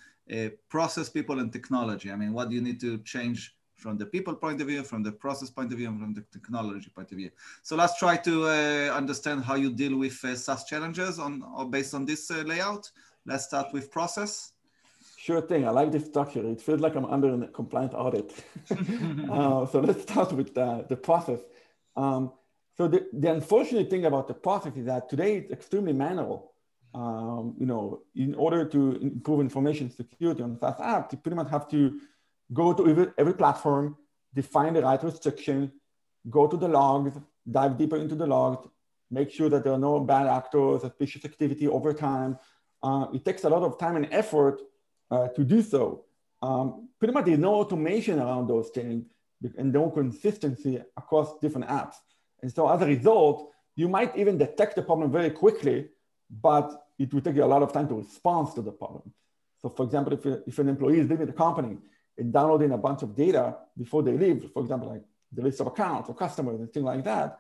process, 0.69 1.09
people, 1.09 1.39
and 1.41 1.53
technology. 1.53 2.11
I 2.11 2.17
mean, 2.17 2.33
what 2.33 2.49
do 2.49 2.55
you 2.55 2.63
need 2.63 2.81
to 2.81 2.99
change 2.99 3.55
from 3.83 3.99
the 3.99 4.07
people 4.07 4.35
point 4.35 4.61
of 4.61 4.69
view, 4.69 4.83
from 4.85 5.03
the 5.03 5.11
process 5.11 5.51
point 5.51 5.73
of 5.73 5.79
view, 5.79 5.89
and 5.89 5.99
from 6.01 6.15
the 6.15 6.25
technology 6.33 6.89
point 6.95 7.11
of 7.11 7.19
view. 7.19 7.31
So 7.63 7.75
let's 7.75 7.99
try 7.99 8.17
to 8.29 8.35
uh, 8.47 8.97
understand 9.01 9.45
how 9.45 9.57
you 9.57 9.71
deal 9.73 9.97
with 9.99 10.25
uh, 10.25 10.37
SaaS 10.37 10.65
challenges 10.65 11.19
on 11.19 11.43
or 11.57 11.65
based 11.69 11.93
on 11.93 12.07
this 12.07 12.31
uh, 12.31 12.45
layout. 12.47 12.91
Let's 13.27 13.45
start 13.45 13.73
with 13.73 13.91
process. 13.91 14.53
Sure 15.17 15.41
thing. 15.41 15.67
I 15.67 15.71
like 15.71 15.93
this 15.93 16.07
structure. 16.07 16.45
It 16.49 16.61
feels 16.61 16.81
like 16.81 16.95
I'm 16.97 17.05
under 17.07 17.29
a 17.45 17.49
compliant 17.49 17.93
audit. 17.95 18.33
uh, 18.71 19.67
so 19.67 19.81
let's 19.81 20.03
start 20.03 20.33
with 20.33 20.55
the, 20.55 20.85
the 20.89 20.97
process. 20.97 21.41
Um, 21.97 22.33
so 22.77 22.89
the, 22.89 23.07
the 23.13 23.31
unfortunate 23.33 23.91
thing 23.91 24.07
about 24.07 24.27
the 24.29 24.35
process 24.35 24.75
is 24.77 24.87
that 24.87 25.09
today 25.09 25.37
it's 25.37 25.53
extremely 25.53 25.93
manual. 25.93 26.52
Um, 26.95 27.55
you 27.59 27.65
know, 27.65 28.03
in 28.15 28.35
order 28.35 28.65
to 28.67 28.93
improve 29.01 29.41
information 29.41 29.91
security 29.91 30.43
on 30.43 30.59
SaaS 30.59 30.77
apps, 30.77 31.13
you 31.13 31.19
pretty 31.19 31.37
much 31.37 31.51
have 31.51 31.69
to 31.71 32.01
go 32.53 32.75
to 32.75 32.87
every, 32.87 33.07
every 33.17 33.35
platform, 33.35 33.97
define 34.35 34.75
the 34.75 34.83
right 34.83 35.03
restriction, 35.03 35.73
go 36.29 36.47
to 36.47 36.57
the 36.57 36.69
logs, 36.69 37.19
dive 37.51 37.79
deeper 37.79 37.97
into 37.97 38.15
the 38.15 38.27
logs, 38.27 38.69
make 39.11 39.31
sure 39.31 39.49
that 39.49 39.65
there 39.65 39.73
are 39.73 39.79
no 39.79 40.01
bad 40.01 40.27
actors, 40.27 40.83
suspicious 40.83 41.25
activity 41.25 41.67
over 41.67 41.93
time. 41.95 42.39
Uh, 42.83 43.07
it 43.15 43.25
takes 43.25 43.45
a 43.45 43.49
lot 43.49 43.63
of 43.63 43.79
time 43.79 43.97
and 43.97 44.09
effort 44.11 44.61
uh, 45.11 45.29
to 45.29 45.45
do 45.45 45.63
so. 45.63 46.05
Um, 46.43 46.89
pretty 46.99 47.15
much 47.15 47.27
there's 47.27 47.39
no 47.39 47.55
automation 47.55 48.19
around 48.19 48.49
those 48.49 48.71
things 48.71 49.05
and 49.57 49.73
no 49.73 49.91
consistency 49.91 50.83
across 50.97 51.39
different 51.41 51.69
apps. 51.69 51.95
And 52.43 52.53
so 52.53 52.69
as 52.69 52.83
a 52.83 52.87
result, 52.87 53.51
you 53.77 53.89
might 53.89 54.17
even 54.17 54.39
detect 54.39 54.77
the 54.77 54.83
problem 54.83 55.11
very 55.11 55.31
quickly, 55.31 55.89
but 56.41 56.87
it 56.99 57.13
will 57.13 57.21
take 57.21 57.37
you 57.37 57.45
a 57.45 57.47
lot 57.47 57.63
of 57.63 57.73
time 57.73 57.89
to 57.89 57.95
respond 57.95 58.55
to 58.55 58.63
the 58.63 58.73
problem. 58.73 59.13
So 59.61 59.69
for 59.69 59.85
example, 59.85 60.15
if, 60.15 60.25
if 60.47 60.59
an 60.59 60.69
employee 60.69 61.01
is 61.01 61.09
leaving 61.09 61.27
the 61.27 61.33
company 61.33 61.77
and 62.17 62.33
downloading 62.33 62.73
a 62.73 62.79
bunch 62.79 63.03
of 63.03 63.15
data 63.15 63.57
before 63.77 64.03
they 64.03 64.13
leave, 64.13 64.51
for 64.53 64.63
example, 64.63 64.89
like 64.89 65.03
the 65.33 65.43
list 65.43 65.61
of 65.61 65.67
accounts 65.67 66.09
or 66.09 66.15
customers 66.15 66.61
and 66.61 66.73
things 66.73 66.85
like 66.85 67.05
that, 67.05 67.39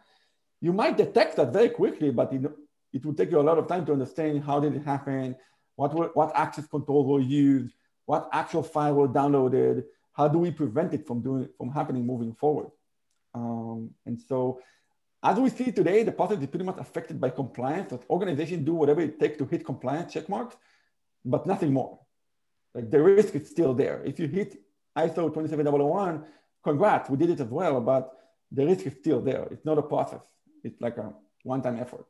you 0.61 0.73
might 0.73 0.97
detect 0.97 1.37
that 1.37 1.53
very 1.53 1.71
quickly, 1.71 2.11
but 2.11 2.33
it, 2.33 2.43
it 2.93 3.05
will 3.05 3.15
take 3.15 3.31
you 3.31 3.41
a 3.41 3.43
lot 3.43 3.59
of 3.59 3.67
time 3.67 3.85
to 3.87 3.93
understand 3.93 4.45
how 4.45 4.61
did 4.61 4.77
it 4.77 4.85
happen, 4.85 5.35
what, 5.77 5.95
were, 5.95 6.11
what 6.15 6.33
access 6.37 6.67
controls 6.67 7.07
were 7.07 7.21
used, 7.21 7.75
what 8.05 8.29
actual 8.33 8.63
file 8.63 8.95
was 8.95 9.11
downloaded, 9.11 9.85
how 10.13 10.29
do 10.29 10.39
we 10.39 10.51
prevent 10.51 10.93
it 10.93 11.07
from 11.07 11.23
doing 11.23 11.49
from 11.57 11.71
happening 11.71 12.07
moving 12.07 12.35
forward? 12.35 12.71
Um, 13.35 13.91
and 14.05 14.21
so 14.21 14.61
as 15.23 15.38
we 15.38 15.50
see 15.50 15.71
today, 15.71 16.02
the 16.02 16.12
process 16.12 16.38
is 16.38 16.47
pretty 16.47 16.64
much 16.64 16.79
affected 16.79 17.21
by 17.21 17.31
compliance. 17.31 17.91
That 17.91 18.09
organizations 18.11 18.64
do 18.64 18.75
whatever 18.75 19.00
it 19.00 19.21
takes 19.21 19.38
to 19.38 19.47
hit 19.47 19.64
compliance 19.64 20.12
check 20.12 20.29
marks, 20.29 20.57
but 21.25 21.47
nothing 21.47 21.73
more. 21.73 22.00
Like 22.75 22.91
the 22.91 23.02
risk 23.02 23.35
is 23.35 23.49
still 23.49 23.75
there. 23.75 24.02
If 24.05 24.19
you 24.19 24.26
hit 24.26 24.57
ISO 24.97 25.33
27001, 25.33 26.25
congrats, 26.64 27.09
we 27.09 27.17
did 27.17 27.31
it 27.31 27.41
as 27.41 27.49
well, 27.49 27.81
but 27.81 28.12
the 28.50 28.67
risk 28.67 28.87
is 28.87 28.95
still 28.95 29.21
there. 29.21 29.47
It's 29.50 29.64
not 29.64 29.79
a 29.79 29.83
process. 29.83 30.21
It's 30.64 30.81
like 30.81 30.97
a 30.97 31.12
one-time 31.45 31.79
effort. 31.79 32.07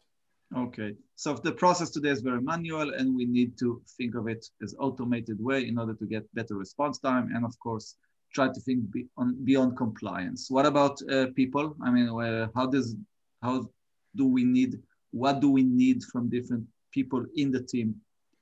Okay, 0.54 0.95
so 1.14 1.35
the 1.35 1.52
process 1.52 1.90
today 1.90 2.11
is 2.11 2.21
very 2.21 2.40
manual 2.40 2.92
and 2.92 3.16
we 3.16 3.25
need 3.25 3.59
to 3.59 3.81
think 3.97 4.14
of 4.14 4.28
it 4.28 4.45
as 4.62 4.75
automated 4.78 5.42
way 5.42 5.66
in 5.66 5.78
order 5.78 5.95
to 5.95 6.07
get 6.07 6.33
better 6.35 6.57
response 6.57 6.99
time 6.99 7.35
and 7.35 7.42
of 7.42 7.59
course 7.59 7.97
try 8.33 8.49
to 8.49 8.61
think 8.61 8.91
beyond, 8.91 9.45
beyond 9.45 9.77
compliance. 9.77 10.51
What 10.51 10.67
about 10.67 11.01
uh, 11.11 11.27
people? 11.35 11.77
I 11.85 11.91
mean, 11.91 12.09
uh, 12.09 12.49
how 12.55 12.67
does, 12.67 12.97
how 13.43 13.69
do 14.17 14.27
we 14.27 14.45
need, 14.45 14.81
what 15.11 15.41
do 15.41 15.51
we 15.51 15.62
need 15.62 16.03
from 16.05 16.29
different 16.29 16.65
people 16.93 17.25
in 17.37 17.51
the 17.51 17.61
team 17.61 17.95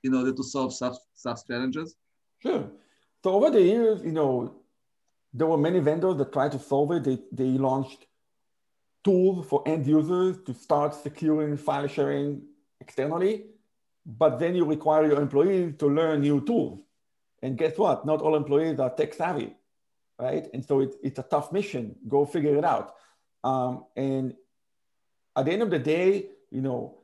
in 0.03 0.13
order 0.13 0.33
to 0.33 0.43
solve 0.43 0.73
such, 0.73 0.95
such 1.13 1.45
challenges? 1.47 1.95
Sure. 2.39 2.69
So 3.23 3.33
over 3.33 3.49
the 3.49 3.61
years, 3.61 4.01
you 4.03 4.11
know, 4.11 4.55
there 5.33 5.47
were 5.47 5.57
many 5.57 5.79
vendors 5.79 6.17
that 6.17 6.33
tried 6.33 6.51
to 6.53 6.59
solve 6.59 6.91
it. 6.91 7.03
They, 7.03 7.19
they 7.31 7.57
launched 7.57 8.07
tools 9.03 9.47
for 9.47 9.63
end 9.65 9.87
users 9.87 10.37
to 10.45 10.53
start 10.53 10.93
securing 10.93 11.57
file 11.57 11.87
sharing 11.87 12.41
externally, 12.79 13.45
but 14.05 14.39
then 14.39 14.55
you 14.55 14.65
require 14.65 15.05
your 15.05 15.21
employees 15.21 15.75
to 15.79 15.87
learn 15.87 16.21
new 16.21 16.43
tools. 16.45 16.79
And 17.41 17.57
guess 17.57 17.77
what? 17.77 18.05
Not 18.05 18.21
all 18.21 18.35
employees 18.35 18.79
are 18.79 18.89
tech 18.89 19.13
savvy, 19.13 19.55
right? 20.21 20.47
And 20.53 20.63
so 20.63 20.81
it, 20.81 20.95
it's 21.03 21.19
a 21.19 21.23
tough 21.23 21.51
mission. 21.51 21.95
Go 22.07 22.25
figure 22.25 22.55
it 22.55 22.63
out. 22.63 22.93
Um, 23.43 23.85
and 23.95 24.35
at 25.35 25.45
the 25.45 25.51
end 25.51 25.63
of 25.63 25.71
the 25.71 25.79
day, 25.79 26.27
you 26.51 26.61
know, 26.61 26.99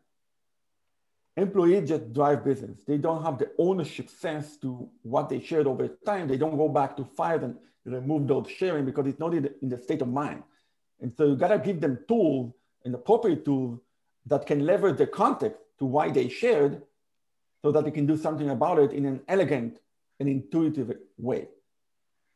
employees 1.36 1.90
just 1.90 2.14
drive 2.14 2.46
business. 2.46 2.84
They 2.86 2.98
don't 2.98 3.24
have 3.24 3.40
the 3.40 3.52
ownership 3.58 4.10
sense 4.10 4.58
to 4.58 4.90
what 5.02 5.30
they 5.30 5.40
shared 5.40 5.66
over 5.66 5.88
time. 5.88 6.28
They 6.28 6.38
don't 6.38 6.58
go 6.58 6.70
back 6.70 6.96
to 6.98 7.04
files 7.04 7.44
and 7.44 7.58
remove 7.86 8.28
those 8.28 8.50
sharing 8.50 8.86
because 8.86 9.08
it's 9.08 9.20
not 9.20 9.34
in 9.34 9.44
the, 9.44 9.54
in 9.62 9.70
the 9.70 9.78
state 9.78 10.02
of 10.02 10.10
mind. 10.10 10.44
And 11.02 11.12
so 11.16 11.26
you 11.26 11.36
gotta 11.36 11.60
give 11.60 11.82
them 11.82 12.00
tools 12.08 12.54
and 12.86 12.94
appropriate 12.94 13.46
tools 13.46 13.80
that 14.28 14.46
can 14.46 14.66
leverage 14.66 14.98
the 14.98 15.08
context 15.08 15.60
to 15.80 15.86
why 15.86 16.12
they 16.12 16.30
shared 16.30 16.84
so 17.64 17.72
that 17.72 17.84
they 17.84 17.92
can 17.92 18.06
do 18.06 18.18
something 18.18 18.50
about 18.50 18.78
it 18.80 18.92
in 18.92 19.06
an 19.06 19.22
elegant 19.28 19.80
and 20.20 20.30
intuitive 20.30 20.92
way. 21.18 21.48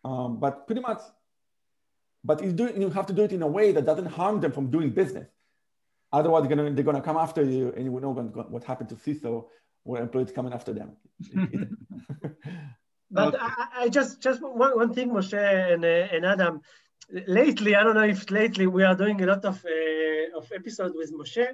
Um, 0.03 0.39
but 0.39 0.65
pretty 0.65 0.81
much, 0.81 1.01
but 2.24 2.43
you, 2.43 2.51
do, 2.51 2.72
you 2.75 2.89
have 2.89 3.05
to 3.08 3.13
do 3.13 3.24
it 3.24 3.31
in 3.31 3.41
a 3.41 3.48
way 3.48 3.72
that 3.72 3.86
doesn't 3.86 4.08
harm 4.08 4.41
them 4.41 4.51
from 4.51 4.70
doing 4.72 4.91
business. 4.91 5.27
Otherwise, 6.12 6.48
they're 6.48 6.55
gonna, 6.55 6.72
they're 6.72 7.01
come 7.01 7.17
after 7.17 7.43
you 7.43 7.74
and 7.75 7.86
you 7.86 8.00
know 8.00 8.12
what 8.12 8.63
happened 8.63 8.89
to 8.89 8.96
CISO 8.96 9.46
where 9.84 10.01
employees 10.01 10.31
coming 10.31 10.53
after 10.53 10.74
them. 10.74 10.91
but 13.12 13.36
okay. 13.36 13.38
I, 13.39 13.67
I, 13.84 13.89
just, 13.89 14.22
just 14.22 14.41
one, 14.41 14.75
one 14.75 14.93
thing, 14.93 15.10
Moshe 15.10 15.34
and, 15.34 15.84
uh, 15.84 15.88
and 15.88 16.25
Adam, 16.25 16.62
lately, 17.27 17.75
I 17.75 17.84
don't 17.84 17.96
know 17.96 18.03
if 18.03 18.29
lately 18.31 18.67
we 18.67 18.84
are 18.84 18.96
doing 18.96 19.22
a 19.22 19.25
lot 19.25 19.43
of, 19.46 19.63
uh, 19.65 20.38
of 20.38 20.51
episodes 20.53 20.96
with 20.96 21.13
Moshe. 21.13 21.48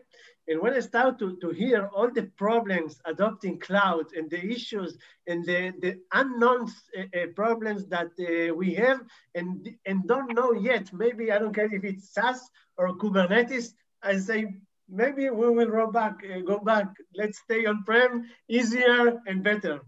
And 0.48 0.62
when 0.62 0.74
I 0.74 0.80
start 0.80 1.20
to, 1.20 1.36
to 1.38 1.50
hear 1.50 1.90
all 1.94 2.10
the 2.10 2.24
problems 2.38 3.00
adopting 3.06 3.60
cloud 3.60 4.06
and 4.16 4.30
the 4.30 4.44
issues 4.46 4.98
and 5.28 5.44
the, 5.46 5.74
the 5.82 6.00
unknown 6.14 6.72
uh, 6.98 7.02
uh, 7.02 7.28
problems 7.36 7.86
that 7.88 8.12
uh, 8.20 8.54
we 8.54 8.74
have 8.76 9.02
and, 9.36 9.70
and 9.86 10.08
don't 10.08 10.34
know 10.34 10.54
yet, 10.54 10.94
maybe 10.94 11.32
I 11.32 11.40
don't 11.40 11.54
care 11.54 11.74
if 11.74 11.84
it's 11.84 12.14
SaaS 12.14 12.50
or 12.78 12.96
Kubernetes, 12.98 13.74
I 14.02 14.18
say, 14.18 14.54
maybe 14.90 15.30
we 15.30 15.50
will 15.50 15.70
go 15.70 15.92
back, 15.92 16.24
uh, 16.24 16.40
go 16.40 16.60
back. 16.60 16.94
Let's 17.14 17.40
stay 17.40 17.66
on-prem, 17.66 18.30
easier 18.48 19.20
and 19.28 19.44
better. 19.44 19.82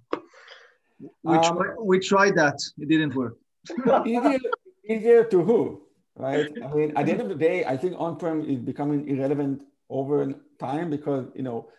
We, 1.24 1.36
um, 1.36 1.44
try, 1.44 1.76
we 1.82 2.00
tried 2.00 2.36
that, 2.36 2.60
it 2.78 2.90
didn't 2.90 3.16
work. 3.16 3.38
easier, 4.90 5.24
to 5.26 5.44
who, 5.44 5.82
right? 6.16 6.50
I 6.64 6.74
mean, 6.74 6.98
at 6.98 7.06
the 7.06 7.12
end 7.12 7.22
of 7.22 7.30
the 7.30 7.36
day, 7.36 7.66
I 7.66 7.78
think 7.78 7.96
on-prem 7.98 8.44
is 8.50 8.60
becoming 8.60 9.08
irrelevant 9.08 9.62
over 9.90 10.34
time 10.60 10.90
because, 10.90 11.28
you 11.36 11.44
know, 11.44 11.70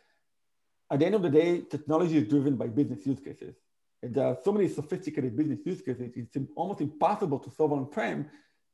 at 0.90 0.98
the 0.98 1.06
end 1.06 1.14
of 1.14 1.22
the 1.22 1.30
day, 1.30 1.60
technology 1.60 2.18
is 2.18 2.28
driven 2.28 2.56
by 2.56 2.66
business 2.66 3.06
use 3.06 3.20
cases. 3.20 3.54
And 4.02 4.14
there 4.14 4.26
are 4.26 4.38
so 4.42 4.50
many 4.50 4.68
sophisticated 4.68 5.36
business 5.36 5.60
use 5.64 5.82
cases, 5.82 6.10
it's 6.14 6.36
almost 6.56 6.80
impossible 6.80 7.38
to 7.40 7.50
solve 7.50 7.72
on-prem 7.72 8.30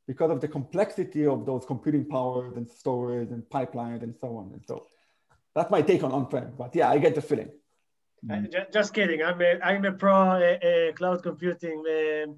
because 0.06 0.30
of 0.30 0.40
the 0.40 0.48
complexity 0.48 1.26
of 1.26 1.44
those 1.44 1.64
computing 1.66 2.04
powers 2.04 2.56
and 2.56 2.68
storage 2.68 3.30
and 3.30 3.42
pipelines 3.44 4.02
and 4.02 4.14
so 4.16 4.36
on. 4.36 4.52
And 4.52 4.64
so 4.64 4.86
that's 5.54 5.70
my 5.70 5.82
take 5.82 6.04
on 6.04 6.12
on-prem. 6.12 6.52
But 6.56 6.76
yeah, 6.76 6.90
I 6.90 6.98
get 6.98 7.14
the 7.14 7.22
feeling. 7.22 7.50
Mm. 8.24 8.72
Just 8.72 8.94
kidding. 8.94 9.22
I'm 9.22 9.40
a, 9.40 9.58
I'm 9.62 9.84
a 9.84 9.92
pro 9.92 10.14
uh, 10.14 10.58
uh, 10.62 10.92
cloud 10.92 11.22
computing. 11.22 11.82
Uh, 11.86 12.32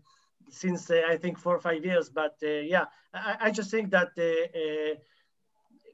since 0.51 0.91
uh, 0.91 1.03
I 1.09 1.17
think 1.17 1.39
four 1.39 1.57
or 1.57 1.61
five 1.61 1.85
years. 1.85 2.09
But 2.09 2.37
uh, 2.43 2.63
yeah, 2.75 2.87
I, 3.15 3.37
I, 3.41 3.51
just 3.51 3.71
think 3.71 3.91
that 3.91 4.09
uh, 4.19 4.99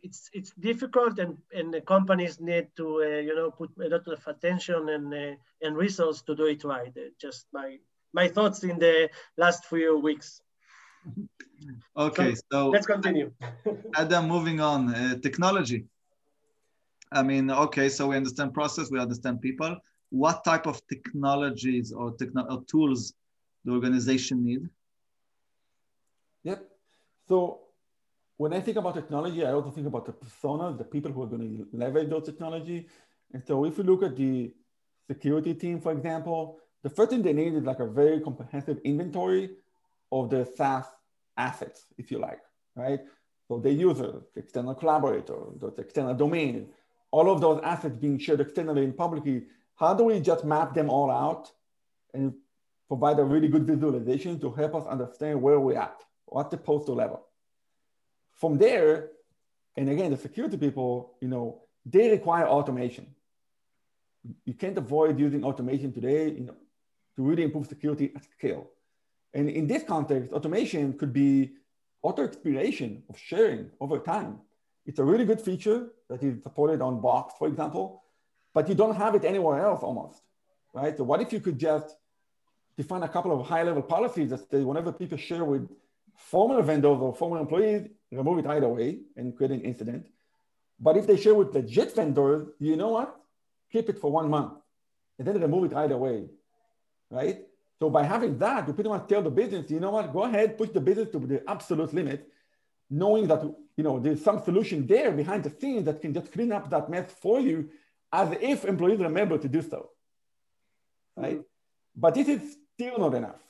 it's 0.03 0.31
it's 0.33 0.53
difficult, 0.53 1.19
and 1.19 1.39
and 1.53 1.73
the 1.73 1.81
companies 1.81 2.41
need 2.41 2.69
to 2.77 3.03
you 3.25 3.35
know 3.35 3.51
put 3.51 3.71
a 3.81 3.89
lot 3.89 4.07
of 4.09 4.27
attention 4.27 4.89
and 4.89 5.37
and 5.63 5.77
resource 5.77 6.23
to 6.23 6.35
do 6.35 6.47
it 6.47 6.65
right. 6.65 6.93
just 7.21 7.47
my 7.53 7.79
my 8.13 8.29
thoughts 8.29 8.65
in 8.65 8.79
the 8.79 9.11
last 9.37 9.67
few 9.67 9.99
weeks. 9.99 10.41
Okay, 11.97 12.35
so, 12.35 12.43
so 12.51 12.69
let's 12.69 12.87
continue. 12.87 13.31
Adam, 13.97 14.27
moving 14.29 14.61
on, 14.61 14.95
uh, 14.95 15.17
technology. 15.19 15.85
I 17.13 17.23
mean, 17.23 17.51
okay, 17.51 17.89
so 17.89 18.09
we 18.09 18.17
understand 18.17 18.55
process, 18.55 18.91
we 18.91 18.99
understand 18.99 19.41
people. 19.41 19.77
What 20.11 20.45
type 20.45 20.67
of 20.67 20.81
technologies 20.89 21.93
or, 21.93 22.13
techno- 22.13 22.47
or 22.51 22.65
tools 22.65 23.15
the 23.65 23.73
organization 23.73 24.45
need? 24.45 24.69
Yep. 26.43 26.69
So 27.29 27.61
when 28.37 28.53
I 28.53 28.61
think 28.61 28.77
about 28.77 28.95
technology, 28.95 29.45
I 29.45 29.53
also 29.53 29.71
think 29.71 29.87
about 29.87 30.07
the 30.07 30.13
personas, 30.13 30.79
the 30.79 30.85
people 30.85 31.13
who 31.13 31.23
are 31.23 31.27
going 31.27 31.43
to 31.59 31.67
leverage 31.77 32.11
those 32.11 32.25
technology. 32.25 32.89
And 33.33 33.43
so 33.47 33.65
if 33.65 33.79
you 33.79 33.85
look 33.85 34.03
at 34.03 34.17
the 34.17 34.53
security 35.07 35.55
team, 35.55 35.81
for 35.81 35.93
example, 35.93 36.59
the 36.83 36.91
first 36.91 37.11
thing 37.11 37.23
they 37.23 37.33
need 37.33 37.55
is 37.55 37.65
like 37.65 37.81
a 37.81 37.87
very 37.87 38.21
comprehensive 38.21 38.79
inventory 38.85 39.51
of 40.13 40.31
the 40.31 40.45
SaaS 40.45 40.85
assets, 41.37 41.87
if 41.97 42.11
you 42.11 42.19
like, 42.19 42.41
right? 42.77 43.01
So 43.49 43.59
the 43.59 43.73
user, 43.73 44.23
the 44.35 44.41
external 44.41 44.75
collaborator, 44.75 45.39
the 45.61 45.73
external 45.79 46.15
domain, 46.15 46.69
all 47.11 47.31
of 47.31 47.41
those 47.41 47.61
assets 47.63 47.97
being 47.97 48.19
shared 48.19 48.41
externally 48.41 48.85
and 48.85 48.97
publicly, 48.97 49.45
how 49.77 49.95
do 49.95 50.05
we 50.05 50.21
just 50.21 50.45
map 50.45 50.75
them 50.75 50.91
all 50.91 51.11
out 51.11 51.51
and 52.13 52.35
provide 52.89 53.19
a 53.19 53.25
really 53.25 53.49
good 53.49 53.67
visualization 53.67 54.39
to 54.41 54.51
help 54.53 54.75
us 54.75 54.87
understand 54.87 55.41
where 55.41 55.59
we're 55.59 55.79
at, 55.79 56.03
what's 56.27 56.51
the 56.51 56.57
posture 56.57 56.93
level. 56.93 57.27
From 58.35 58.59
there, 58.59 59.11
and 59.77 59.89
again, 59.89 60.11
the 60.11 60.17
security 60.17 60.57
people, 60.57 61.17
you 61.21 61.29
know, 61.29 61.63
they 61.87 62.11
require 62.11 62.47
automation. 62.47 63.07
You 64.45 64.55
can't 64.55 64.79
avoid 64.79 65.19
using 65.19 65.45
automation 65.45 65.93
today 65.93 66.31
you 66.31 66.45
know, 66.45 66.57
to 67.17 67.23
really 67.23 67.43
improve 67.43 67.67
security 67.67 68.13
at 68.15 68.25
scale. 68.25 68.71
And 69.35 69.51
in 69.51 69.67
this 69.67 69.83
context, 69.83 70.33
automation 70.33 70.97
could 70.97 71.13
be 71.13 71.53
auto 72.03 72.23
expiration 72.25 73.03
of 73.09 73.19
sharing 73.19 73.71
over 73.81 73.99
time. 73.99 74.41
It's 74.87 74.99
a 74.99 75.05
really 75.05 75.25
good 75.25 75.41
feature 75.41 75.89
that 76.09 76.23
is 76.23 76.43
supported 76.43 76.81
on 76.81 77.01
Box, 77.01 77.35
for 77.39 77.49
example, 77.49 78.03
but 78.53 78.69
you 78.69 78.75
don't 78.75 78.95
have 78.95 79.15
it 79.15 79.25
anywhere 79.25 79.61
else 79.61 79.83
almost, 79.83 80.23
right? 80.73 80.97
So 80.97 81.05
what 81.05 81.21
if 81.21 81.33
you 81.33 81.41
could 81.41 81.59
just 81.59 81.97
define 82.77 83.03
a 83.03 83.09
couple 83.09 83.39
of 83.39 83.47
high-level 83.47 83.83
policies 83.83 84.31
that 84.31 84.51
say 84.51 84.63
whenever 84.63 84.93
people 84.93 85.19
share 85.19 85.45
with 85.45 85.69
former 86.17 86.63
vendors 86.63 86.99
or 87.01 87.15
former 87.15 87.39
employees, 87.39 87.89
remove 88.11 88.39
it 88.39 88.47
right 88.47 88.63
away 88.63 88.99
and 89.17 89.37
create 89.37 89.53
an 89.53 89.61
incident. 89.61 90.07
But 90.79 90.97
if 90.97 91.07
they 91.07 91.17
share 91.17 91.35
with 91.35 91.55
legit 91.55 91.95
vendors, 91.95 92.49
you 92.59 92.77
know 92.77 92.91
what? 92.91 93.17
Keep 93.73 93.91
it 93.91 93.99
for 93.99 94.11
one 94.11 94.29
month 94.29 94.55
and 95.19 95.27
then 95.27 95.41
remove 95.41 95.71
it 95.71 95.75
right 95.75 95.91
away, 95.91 96.27
right? 97.11 97.39
So 97.79 97.91
by 97.91 98.05
having 98.05 98.39
that, 98.39 98.67
you 98.67 98.73
pretty 98.73 98.91
much 98.91 99.09
tell 99.09 99.23
the 99.23 99.31
business, 99.31 99.71
you 99.71 99.81
know 99.81 99.91
what? 99.91 100.13
Go 100.13 100.23
ahead, 100.25 100.57
push 100.57 100.71
the 100.71 100.81
business 100.81 101.11
to 101.11 101.19
the 101.19 101.43
absolute 101.49 101.93
limit, 101.93 102.29
knowing 102.91 103.27
that 103.29 103.43
you 103.77 103.85
know 103.85 103.99
there's 103.99 104.23
some 104.23 104.43
solution 104.43 104.87
there 104.87 105.11
behind 105.11 105.43
the 105.43 105.51
scenes 105.51 105.85
that 105.85 106.01
can 106.01 106.15
just 106.15 106.33
clean 106.33 106.53
up 106.53 106.71
that 106.71 106.89
mess 106.89 107.11
for 107.21 107.41
you 107.41 107.69
as 108.13 108.37
if 108.41 108.65
employees 108.65 109.01
remember 109.01 109.37
to 109.39 109.49
do 109.49 109.61
so, 109.63 109.91
right? 111.17 111.39
Mm-hmm. 111.39 111.97
But 111.97 112.15
this 112.15 112.29
is 112.29 112.57
still 112.75 112.99
not 112.99 113.15
enough 113.15 113.41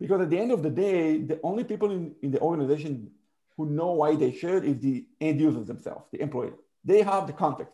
because 0.00 0.20
at 0.20 0.30
the 0.30 0.38
end 0.38 0.52
of 0.52 0.62
the 0.62 0.70
day, 0.70 1.18
the 1.18 1.40
only 1.42 1.64
people 1.64 1.90
in, 1.90 2.14
in 2.22 2.30
the 2.30 2.40
organization 2.40 3.10
who 3.56 3.66
know 3.66 3.92
why 3.92 4.14
they 4.14 4.32
shared 4.32 4.64
is 4.64 4.78
the 4.80 5.06
end 5.20 5.40
users 5.40 5.66
themselves, 5.66 6.04
the 6.12 6.20
employees. 6.20 6.52
They 6.84 7.02
have 7.02 7.26
the 7.26 7.32
context. 7.32 7.72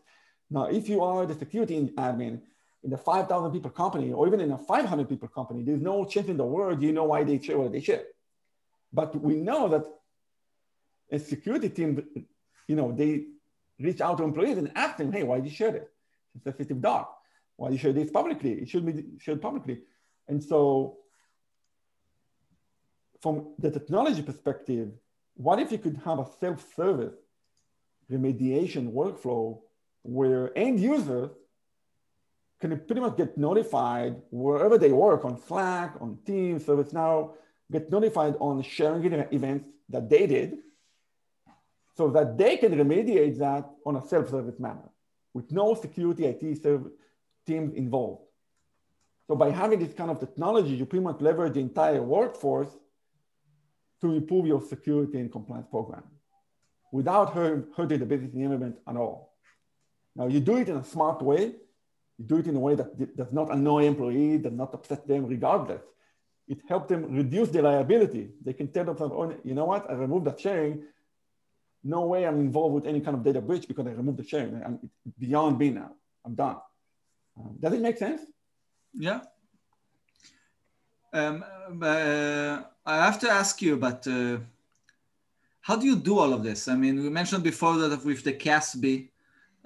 Now, 0.51 0.67
if 0.67 0.89
you 0.89 1.03
are 1.03 1.27
the 1.27 1.35
security 1.35 1.93
admin 1.97 2.41
in 2.85 2.93
a 2.93 2.97
5,000 2.97 3.51
people 3.51 3.71
company 3.71 4.13
or 4.13 4.27
even 4.27 4.41
in 4.41 4.53
a 4.53 4.59
500 4.59 5.09
people 5.09 5.29
company, 5.29 5.63
there's 5.63 5.81
no 5.81 6.05
chance 6.05 6.29
in 6.29 6.37
the 6.37 6.45
world 6.45 6.83
you 6.83 6.93
know 6.93 7.05
why 7.05 7.25
they 7.25 7.41
share 7.41 7.59
what 7.59 7.73
they 7.73 7.81
share. 7.81 8.05
But 8.93 9.21
we 9.21 9.37
know 9.37 9.69
that 9.69 9.85
a 11.11 11.19
security 11.19 11.69
team, 11.69 12.05
you 12.69 12.77
know, 12.77 12.93
they 12.93 13.25
reach 13.81 14.01
out 14.01 14.19
to 14.19 14.25
employees 14.25 14.59
and 14.59 14.71
ask 14.75 14.97
them, 14.99 15.11
hey, 15.11 15.23
why 15.25 15.37
did 15.37 15.47
you 15.47 15.57
share 15.57 15.73
this? 15.73 15.89
It's 16.35 16.45
sensitive 16.45 16.81
dog. 16.81 17.07
Why 17.57 17.71
you 17.71 17.79
share 17.79 17.93
this 17.93 18.11
publicly? 18.11 18.53
It 18.53 18.69
should 18.69 18.87
be 18.87 19.05
shared 19.19 19.43
publicly. 19.43 19.81
And 20.29 20.43
so 20.43 20.99
from 23.21 23.55
the 23.59 23.71
technology 23.71 24.23
perspective, 24.23 24.91
what 25.35 25.59
if 25.59 25.73
you 25.73 25.79
could 25.79 25.97
have 26.05 26.19
a 26.19 26.27
self-service 26.41 27.15
remediation 28.11 28.93
workflow 28.93 29.61
where 30.03 30.57
end 30.59 30.81
users 30.81 31.31
can 32.61 32.79
pretty 32.87 33.01
much 33.01 33.17
get 33.17 33.37
notified 33.37 34.17
wherever 34.31 34.79
they 34.79 34.93
work 34.93 35.25
on 35.25 35.41
Slack, 35.47 35.95
on 36.01 36.19
Teams, 36.27 36.65
ServiceNow, 36.65 37.33
get 37.71 37.91
notified 37.91 38.37
on 38.39 38.63
sharing 38.63 39.05
events 39.33 39.69
that 39.89 40.09
they 40.09 40.27
did 40.27 40.59
so 41.97 42.11
that 42.11 42.39
they 42.39 42.57
can 42.57 42.73
remediate 42.73 43.39
that 43.39 43.69
on 43.85 43.97
a 43.97 44.07
self-service 44.07 44.59
manner 44.59 44.89
with 45.35 45.51
no 45.51 45.75
security 45.75 46.27
IT 46.27 46.41
teams 47.47 47.75
involved. 47.75 48.23
So 49.27 49.37
by 49.37 49.51
having 49.51 49.79
this 49.79 49.95
kind 49.95 50.11
of 50.11 50.21
technology, 50.21 50.75
you 50.75 50.87
pretty 50.87 51.05
much 51.05 51.21
leverage 51.21 51.55
the 51.55 51.61
entire 51.61 52.03
workforce 52.03 52.69
to 54.01 54.13
improve 54.13 54.47
your 54.47 54.61
security 54.61 55.19
and 55.19 55.31
compliance 55.31 55.69
program 55.71 56.03
without 56.93 57.33
hurting 57.33 57.99
the 57.99 58.07
business 58.07 58.35
environment 58.35 58.77
at 58.87 58.97
all. 58.97 59.35
Now 60.15 60.27
you 60.27 60.41
do 60.41 60.57
it 60.59 60.69
in 60.69 60.77
a 60.77 60.85
smart 60.85 61.23
way. 61.23 61.55
You 62.19 62.25
do 62.27 62.37
it 62.39 62.47
in 62.47 62.57
a 62.57 62.61
way 62.61 62.75
that 62.75 63.17
does 63.17 63.33
not 63.33 63.51
annoy 63.51 63.87
employees, 63.87 64.43
does 64.43 64.53
not 64.53 64.75
upset 64.75 65.09
them 65.09 65.27
regardless. 65.27 65.83
It 66.49 66.59
helps 66.69 66.89
them 66.89 67.15
reduce 67.15 67.49
their 67.49 67.63
liability. 67.63 68.31
They 68.45 68.53
can 68.53 68.69
tell 68.69 68.85
themselves, 68.85 69.15
oh, 69.17 69.35
you 69.45 69.55
know 69.55 69.65
what, 69.65 69.89
I 69.89 69.95
removed 69.95 70.27
that 70.27 70.39
sharing. 70.39 70.83
No 71.85 72.07
way 72.07 72.27
I'm 72.27 72.41
involved 72.41 72.75
with 72.75 72.87
any 72.87 73.01
kind 73.01 73.17
of 73.17 73.25
data 73.25 73.41
breach 73.41 73.67
because 73.67 73.87
I 73.87 73.91
removed 73.91 74.19
the 74.19 74.25
sharing. 74.25 74.63
I'm 74.63 74.91
beyond 75.19 75.59
me 75.59 75.71
now. 75.71 75.93
I'm 76.25 76.35
done. 76.35 76.57
Um, 77.39 77.57
does 77.59 77.73
it 77.73 77.81
make 77.81 77.97
sense? 77.97 78.21
Yeah. 78.95 79.21
Um, 81.13 81.45
uh, 81.83 82.63
I 82.85 82.97
have 83.05 83.19
to 83.21 83.31
ask 83.31 83.61
you, 83.61 83.77
but 83.77 84.07
uh, 84.07 84.39
how 85.61 85.77
do 85.77 85.87
you 85.87 85.97
do 85.97 86.19
all 86.19 86.33
of 86.33 86.43
this? 86.43 86.69
I 86.69 86.75
mean, 86.75 87.03
we 87.03 87.09
mentioned 87.09 87.45
before 87.45 87.77
that 87.77 88.05
with 88.05 88.25
the 88.25 88.33
CASB, 88.33 89.09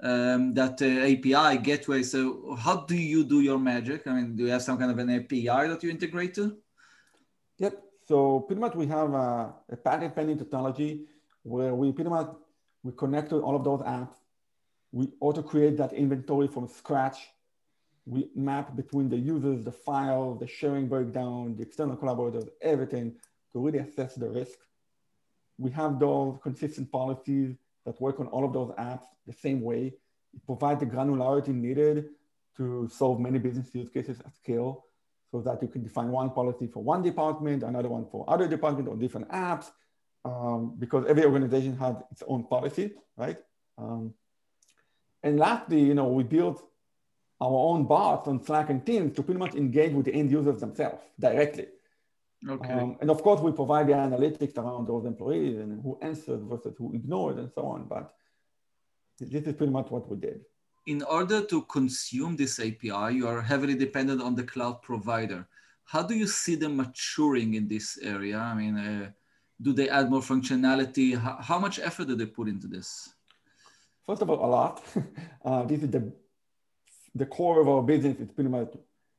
um, 0.01 0.53
that 0.53 0.81
uh, 0.81 0.85
API 0.85 1.57
gateway. 1.57 2.03
So 2.03 2.55
how 2.55 2.81
do 2.81 2.95
you 2.95 3.23
do 3.23 3.41
your 3.41 3.57
magic? 3.57 4.05
I 4.07 4.13
mean, 4.13 4.35
do 4.35 4.43
you 4.43 4.51
have 4.51 4.61
some 4.61 4.77
kind 4.77 4.91
of 4.91 4.99
an 4.99 5.09
API 5.09 5.67
that 5.67 5.81
you 5.81 5.89
integrate 5.89 6.33
to? 6.35 6.57
Yep. 7.57 7.83
So 8.07 8.41
pretty 8.41 8.61
much 8.61 8.75
we 8.75 8.87
have 8.87 9.13
a, 9.13 9.53
a 9.69 9.75
patent 9.75 10.15
pending 10.15 10.37
technology 10.37 11.07
where 11.43 11.73
we 11.73 11.91
pretty 11.91 12.09
much 12.09 12.29
we 12.83 12.91
connect 12.91 13.29
to 13.31 13.41
all 13.41 13.55
of 13.55 13.63
those 13.63 13.81
apps. 13.81 14.15
We 14.91 15.09
auto 15.19 15.41
create 15.41 15.77
that 15.77 15.93
inventory 15.93 16.47
from 16.47 16.67
scratch. 16.67 17.17
We 18.09 18.29
map 18.35 18.75
between 18.75 19.09
the 19.09 19.17
users, 19.17 19.65
the 19.65 19.71
file, 19.71 20.35
the 20.35 20.47
sharing 20.47 20.87
breakdown, 20.87 21.55
the 21.57 21.63
external 21.63 21.97
collaborators, 21.97 22.45
everything 22.61 23.15
to 23.51 23.59
really 23.59 23.79
assess 23.79 24.15
the 24.15 24.29
risk. 24.29 24.57
We 25.57 25.71
have 25.71 25.99
those 25.99 26.37
consistent 26.41 26.89
policies 26.89 27.57
that 27.85 27.99
work 27.99 28.19
on 28.21 28.27
all 28.27 28.45
of 28.45 28.53
those 28.53 28.71
apps 28.77 29.05
the 29.25 29.33
same 29.33 29.61
way. 29.61 29.93
It 30.33 30.45
provides 30.45 30.79
the 30.79 30.85
granularity 30.85 31.49
needed 31.49 32.05
to 32.55 32.87
solve 32.87 33.19
many 33.19 33.39
business 33.39 33.75
use 33.75 33.89
cases 33.89 34.19
at 34.25 34.33
scale 34.35 34.85
so 35.29 35.41
that 35.41 35.61
you 35.61 35.67
can 35.67 35.83
define 35.83 36.09
one 36.09 36.29
policy 36.29 36.67
for 36.67 36.81
one 36.81 37.01
department, 37.01 37.63
another 37.63 37.89
one 37.89 38.05
for 38.09 38.23
other 38.29 38.47
department 38.47 38.87
or 38.87 38.95
different 38.95 39.29
apps, 39.29 39.65
um, 40.23 40.75
because 40.79 41.05
every 41.07 41.25
organization 41.25 41.75
has 41.77 41.95
its 42.11 42.23
own 42.27 42.45
policy, 42.45 42.93
right? 43.17 43.37
Um, 43.77 44.13
and 45.23 45.37
lastly, 45.37 45.81
you 45.81 45.93
know, 45.93 46.07
we 46.07 46.23
built 46.23 46.63
our 47.39 47.51
own 47.69 47.85
bots 47.85 48.27
on 48.27 48.43
Slack 48.43 48.69
and 48.69 48.85
Teams 48.85 49.15
to 49.15 49.23
pretty 49.23 49.39
much 49.39 49.55
engage 49.55 49.93
with 49.93 50.05
the 50.05 50.13
end 50.13 50.31
users 50.31 50.59
themselves 50.59 50.97
directly. 51.19 51.67
Okay. 52.47 52.73
Um, 52.73 52.97
and 53.01 53.09
of 53.09 53.21
course, 53.23 53.41
we 53.41 53.51
provide 53.51 53.87
the 53.87 53.93
analytics 53.93 54.57
around 54.57 54.87
those 54.87 55.05
employees 55.05 55.57
and 55.57 55.81
who 55.81 55.97
answered 56.01 56.41
versus 56.41 56.75
who 56.77 56.93
ignored 56.93 57.37
and 57.37 57.51
so 57.53 57.65
on. 57.65 57.85
But 57.85 58.13
this 59.19 59.45
is 59.45 59.55
pretty 59.55 59.71
much 59.71 59.89
what 59.89 60.09
we 60.09 60.17
did. 60.17 60.41
In 60.85 61.03
order 61.03 61.41
to 61.41 61.63
consume 61.63 62.35
this 62.35 62.59
API, 62.59 63.15
you 63.15 63.27
are 63.27 63.41
heavily 63.41 63.75
dependent 63.75 64.21
on 64.21 64.35
the 64.35 64.43
cloud 64.43 64.81
provider. 64.81 65.47
How 65.83 66.03
do 66.03 66.15
you 66.15 66.27
see 66.27 66.55
them 66.55 66.77
maturing 66.77 67.55
in 67.55 67.67
this 67.67 67.97
area? 68.01 68.37
I 68.37 68.53
mean, 68.53 68.77
uh, 68.77 69.11
do 69.61 69.73
they 69.73 69.89
add 69.89 70.09
more 70.09 70.21
functionality? 70.21 71.17
How, 71.17 71.37
how, 71.41 71.59
much 71.59 71.79
effort 71.79 72.07
do 72.07 72.15
they 72.15 72.25
put 72.25 72.47
into 72.47 72.67
this? 72.67 73.09
First 74.05 74.21
of 74.21 74.29
all, 74.29 74.45
a 74.45 74.49
lot. 74.49 74.83
uh, 75.45 75.63
this 75.63 75.81
is 75.83 75.89
the 75.89 76.13
the 77.17 77.25
core 77.25 77.59
of 77.59 77.67
our 77.67 77.81
business. 77.81 78.19
is 78.19 78.31
pretty 78.31 78.49
much 78.49 78.73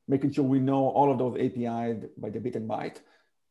making 0.06 0.32
sure 0.32 0.44
we 0.44 0.60
know 0.60 0.88
all 0.88 1.12
of 1.12 1.18
those 1.18 1.36
APIs 1.38 2.04
by 2.16 2.30
the 2.30 2.40
bit 2.40 2.56
and 2.56 2.68
byte. 2.68 2.98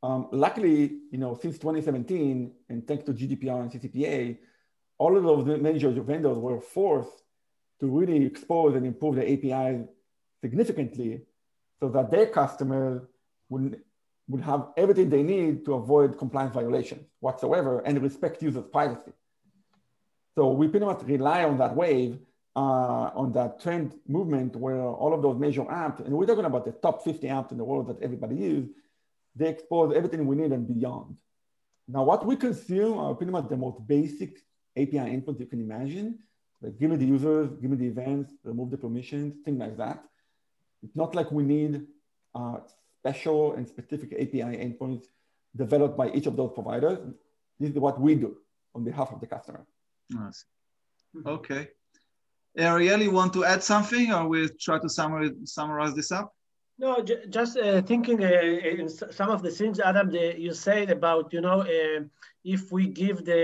Um, 0.03 0.27
luckily, 0.31 0.99
you 1.11 1.17
know, 1.17 1.37
since 1.41 1.57
2017, 1.57 2.51
and 2.69 2.87
thanks 2.87 3.03
to 3.05 3.13
GDPR 3.13 3.61
and 3.61 3.71
CCPA, 3.71 4.37
all 4.97 5.15
of 5.15 5.23
those 5.23 5.61
major 5.61 5.91
vendors 5.91 6.37
were 6.37 6.59
forced 6.59 7.23
to 7.79 7.87
really 7.87 8.25
expose 8.25 8.75
and 8.75 8.85
improve 8.85 9.15
the 9.15 9.31
API 9.31 9.83
significantly 10.41 11.21
so 11.79 11.89
that 11.89 12.09
their 12.09 12.27
customers 12.27 13.01
would, 13.49 13.81
would 14.27 14.41
have 14.41 14.69
everything 14.77 15.09
they 15.09 15.23
need 15.23 15.65
to 15.65 15.75
avoid 15.75 16.17
compliance 16.17 16.53
violations 16.53 17.05
whatsoever 17.19 17.79
and 17.79 18.01
respect 18.01 18.41
users' 18.41 18.65
privacy. 18.71 19.13
So 20.35 20.51
we 20.51 20.67
pretty 20.67 20.85
much 20.85 21.03
rely 21.03 21.43
on 21.43 21.57
that 21.57 21.75
wave 21.75 22.19
uh, 22.57 23.11
on 23.13 23.31
that 23.33 23.61
trend 23.61 23.93
movement 24.07 24.55
where 24.55 24.81
all 24.81 25.13
of 25.13 25.21
those 25.21 25.37
major 25.37 25.63
apps, 25.65 26.03
and 26.03 26.11
we're 26.17 26.25
talking 26.25 26.45
about 26.45 26.65
the 26.65 26.71
top 26.71 27.03
50 27.03 27.27
apps 27.27 27.51
in 27.51 27.57
the 27.57 27.63
world 27.63 27.87
that 27.87 28.01
everybody 28.01 28.35
uses, 28.35 28.69
they 29.35 29.47
expose 29.47 29.95
everything 29.95 30.25
we 30.25 30.35
need 30.35 30.51
and 30.51 30.67
beyond. 30.67 31.19
Now, 31.87 32.03
what 32.03 32.25
we 32.25 32.35
consume 32.35 32.97
are 32.97 33.13
pretty 33.13 33.31
much 33.31 33.47
the 33.47 33.57
most 33.57 33.85
basic 33.85 34.39
API 34.75 34.97
endpoints 34.97 35.39
you 35.39 35.45
can 35.45 35.61
imagine. 35.61 36.17
Like 36.59 36.79
give 36.79 36.89
me 36.89 36.95
the 36.97 37.05
users, 37.05 37.51
give 37.61 37.69
me 37.69 37.77
the 37.77 37.85
events, 37.85 38.33
remove 38.43 38.71
the 38.71 38.77
permissions, 38.77 39.35
things 39.45 39.59
like 39.59 39.77
that. 39.77 40.03
It's 40.81 40.95
not 40.95 41.13
like 41.13 41.31
we 41.31 41.43
need 41.43 41.85
uh, 42.33 42.57
special 42.99 43.53
and 43.53 43.67
specific 43.67 44.13
API 44.13 44.57
endpoints 44.65 45.05
developed 45.55 45.95
by 45.95 46.09
each 46.09 46.25
of 46.25 46.35
those 46.35 46.51
providers. 46.55 46.97
This 47.59 47.69
is 47.69 47.77
what 47.77 48.01
we 48.01 48.15
do 48.15 48.37
on 48.73 48.83
behalf 48.83 49.11
of 49.11 49.19
the 49.19 49.27
customer. 49.27 49.63
Nice. 50.09 50.45
Okay. 51.23 51.69
Ariel, 52.57 53.01
you 53.01 53.11
want 53.11 53.33
to 53.33 53.45
add 53.45 53.63
something 53.63 54.11
or 54.11 54.27
we 54.27 54.49
try 54.49 54.79
to 54.79 54.89
summarize, 54.89 55.31
summarize 55.45 55.93
this 55.93 56.11
up? 56.11 56.33
No, 56.79 57.03
just 57.29 57.57
uh, 57.57 57.81
thinking 57.81 58.23
uh, 58.23 58.87
some 58.87 59.29
of 59.29 59.41
the 59.41 59.49
things, 59.49 59.79
Adam, 59.79 60.11
the, 60.11 60.39
you 60.39 60.53
said 60.53 60.91
about, 60.91 61.33
you 61.33 61.41
know, 61.41 61.61
uh, 61.61 62.03
if 62.43 62.71
we 62.71 62.87
give 62.87 63.25
the, 63.25 63.43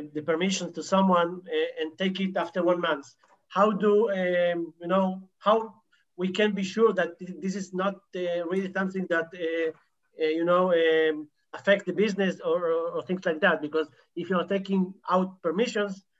uh, 0.00 0.06
the 0.14 0.22
permission 0.22 0.72
to 0.72 0.82
someone 0.82 1.42
uh, 1.46 1.82
and 1.82 1.98
take 1.98 2.18
it 2.20 2.36
after 2.36 2.62
one 2.62 2.80
month, 2.80 3.06
how 3.48 3.72
do, 3.72 4.10
um, 4.10 4.72
you 4.80 4.86
know, 4.86 5.28
how 5.38 5.74
we 6.16 6.30
can 6.30 6.52
be 6.52 6.62
sure 6.62 6.94
that 6.94 7.10
this 7.18 7.56
is 7.56 7.74
not 7.74 7.96
uh, 8.16 8.44
really 8.50 8.72
something 8.72 9.06
that, 9.10 9.28
you 10.18 10.44
know, 10.44 10.72
um, 10.72 11.28
affect 11.52 11.84
the 11.84 11.92
business 11.92 12.40
or, 12.42 12.66
or, 12.68 12.88
or, 12.92 13.02
things 13.02 13.24
like 13.26 13.40
that? 13.40 13.60
Because 13.60 13.88
if 14.16 14.30
you're 14.30 14.44
taking 14.44 14.94
out 15.10 15.42
permissions, 15.42 15.94
uh, 15.98 16.11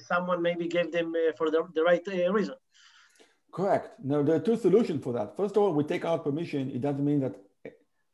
someone 0.00 0.42
maybe 0.42 0.68
gave 0.68 0.92
them 0.92 1.12
uh, 1.14 1.32
for 1.36 1.50
the, 1.50 1.66
the 1.74 1.82
right 1.82 2.02
uh, 2.08 2.32
reason. 2.32 2.54
Correct. 3.52 3.98
Now, 4.04 4.22
there 4.22 4.36
are 4.36 4.40
two 4.40 4.56
solutions 4.56 5.02
for 5.02 5.12
that. 5.14 5.36
First 5.36 5.56
of 5.56 5.62
all, 5.62 5.72
we 5.72 5.84
take 5.84 6.04
out 6.04 6.24
permission. 6.24 6.70
It 6.70 6.80
doesn't 6.82 7.04
mean 7.04 7.20
that 7.20 7.36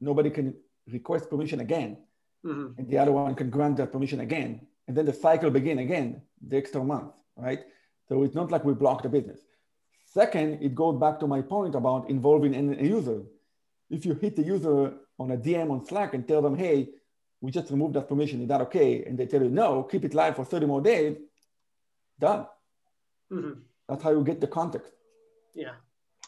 nobody 0.00 0.30
can 0.30 0.54
request 0.88 1.30
permission 1.30 1.60
again. 1.60 1.96
Mm-hmm. 2.44 2.78
And 2.78 2.88
the 2.88 2.98
other 2.98 3.12
one 3.12 3.34
can 3.34 3.50
grant 3.50 3.76
that 3.78 3.92
permission 3.92 4.20
again. 4.20 4.60
And 4.88 4.96
then 4.96 5.06
the 5.06 5.12
cycle 5.12 5.50
begin 5.50 5.78
again, 5.78 6.22
the 6.46 6.56
extra 6.56 6.82
month, 6.82 7.14
right? 7.36 7.60
So 8.08 8.22
it's 8.24 8.34
not 8.34 8.50
like 8.50 8.64
we 8.64 8.74
block 8.74 9.02
the 9.02 9.08
business. 9.08 9.40
Second, 10.06 10.62
it 10.62 10.74
goes 10.74 11.00
back 11.00 11.18
to 11.20 11.26
my 11.26 11.40
point 11.40 11.74
about 11.74 12.10
involving 12.10 12.54
a 12.54 12.82
user. 12.82 13.22
If 13.88 14.04
you 14.04 14.14
hit 14.14 14.36
the 14.36 14.42
user 14.42 14.92
on 15.18 15.30
a 15.30 15.36
DM 15.36 15.70
on 15.70 15.86
Slack 15.86 16.14
and 16.14 16.26
tell 16.26 16.42
them, 16.42 16.56
hey, 16.56 16.90
we 17.40 17.50
just 17.50 17.70
removed 17.70 17.94
that 17.94 18.08
permission, 18.08 18.42
is 18.42 18.48
that 18.48 18.60
okay? 18.60 19.04
And 19.04 19.18
they 19.18 19.26
tell 19.26 19.42
you, 19.42 19.50
no, 19.50 19.82
keep 19.84 20.04
it 20.04 20.14
live 20.14 20.36
for 20.36 20.44
30 20.44 20.66
more 20.66 20.80
days, 20.80 21.16
done. 22.22 22.46
Mm-hmm. 23.32 23.60
That's 23.88 24.02
how 24.02 24.12
you 24.12 24.24
get 24.24 24.40
the 24.40 24.46
context. 24.46 24.92
Yeah. 25.54 25.74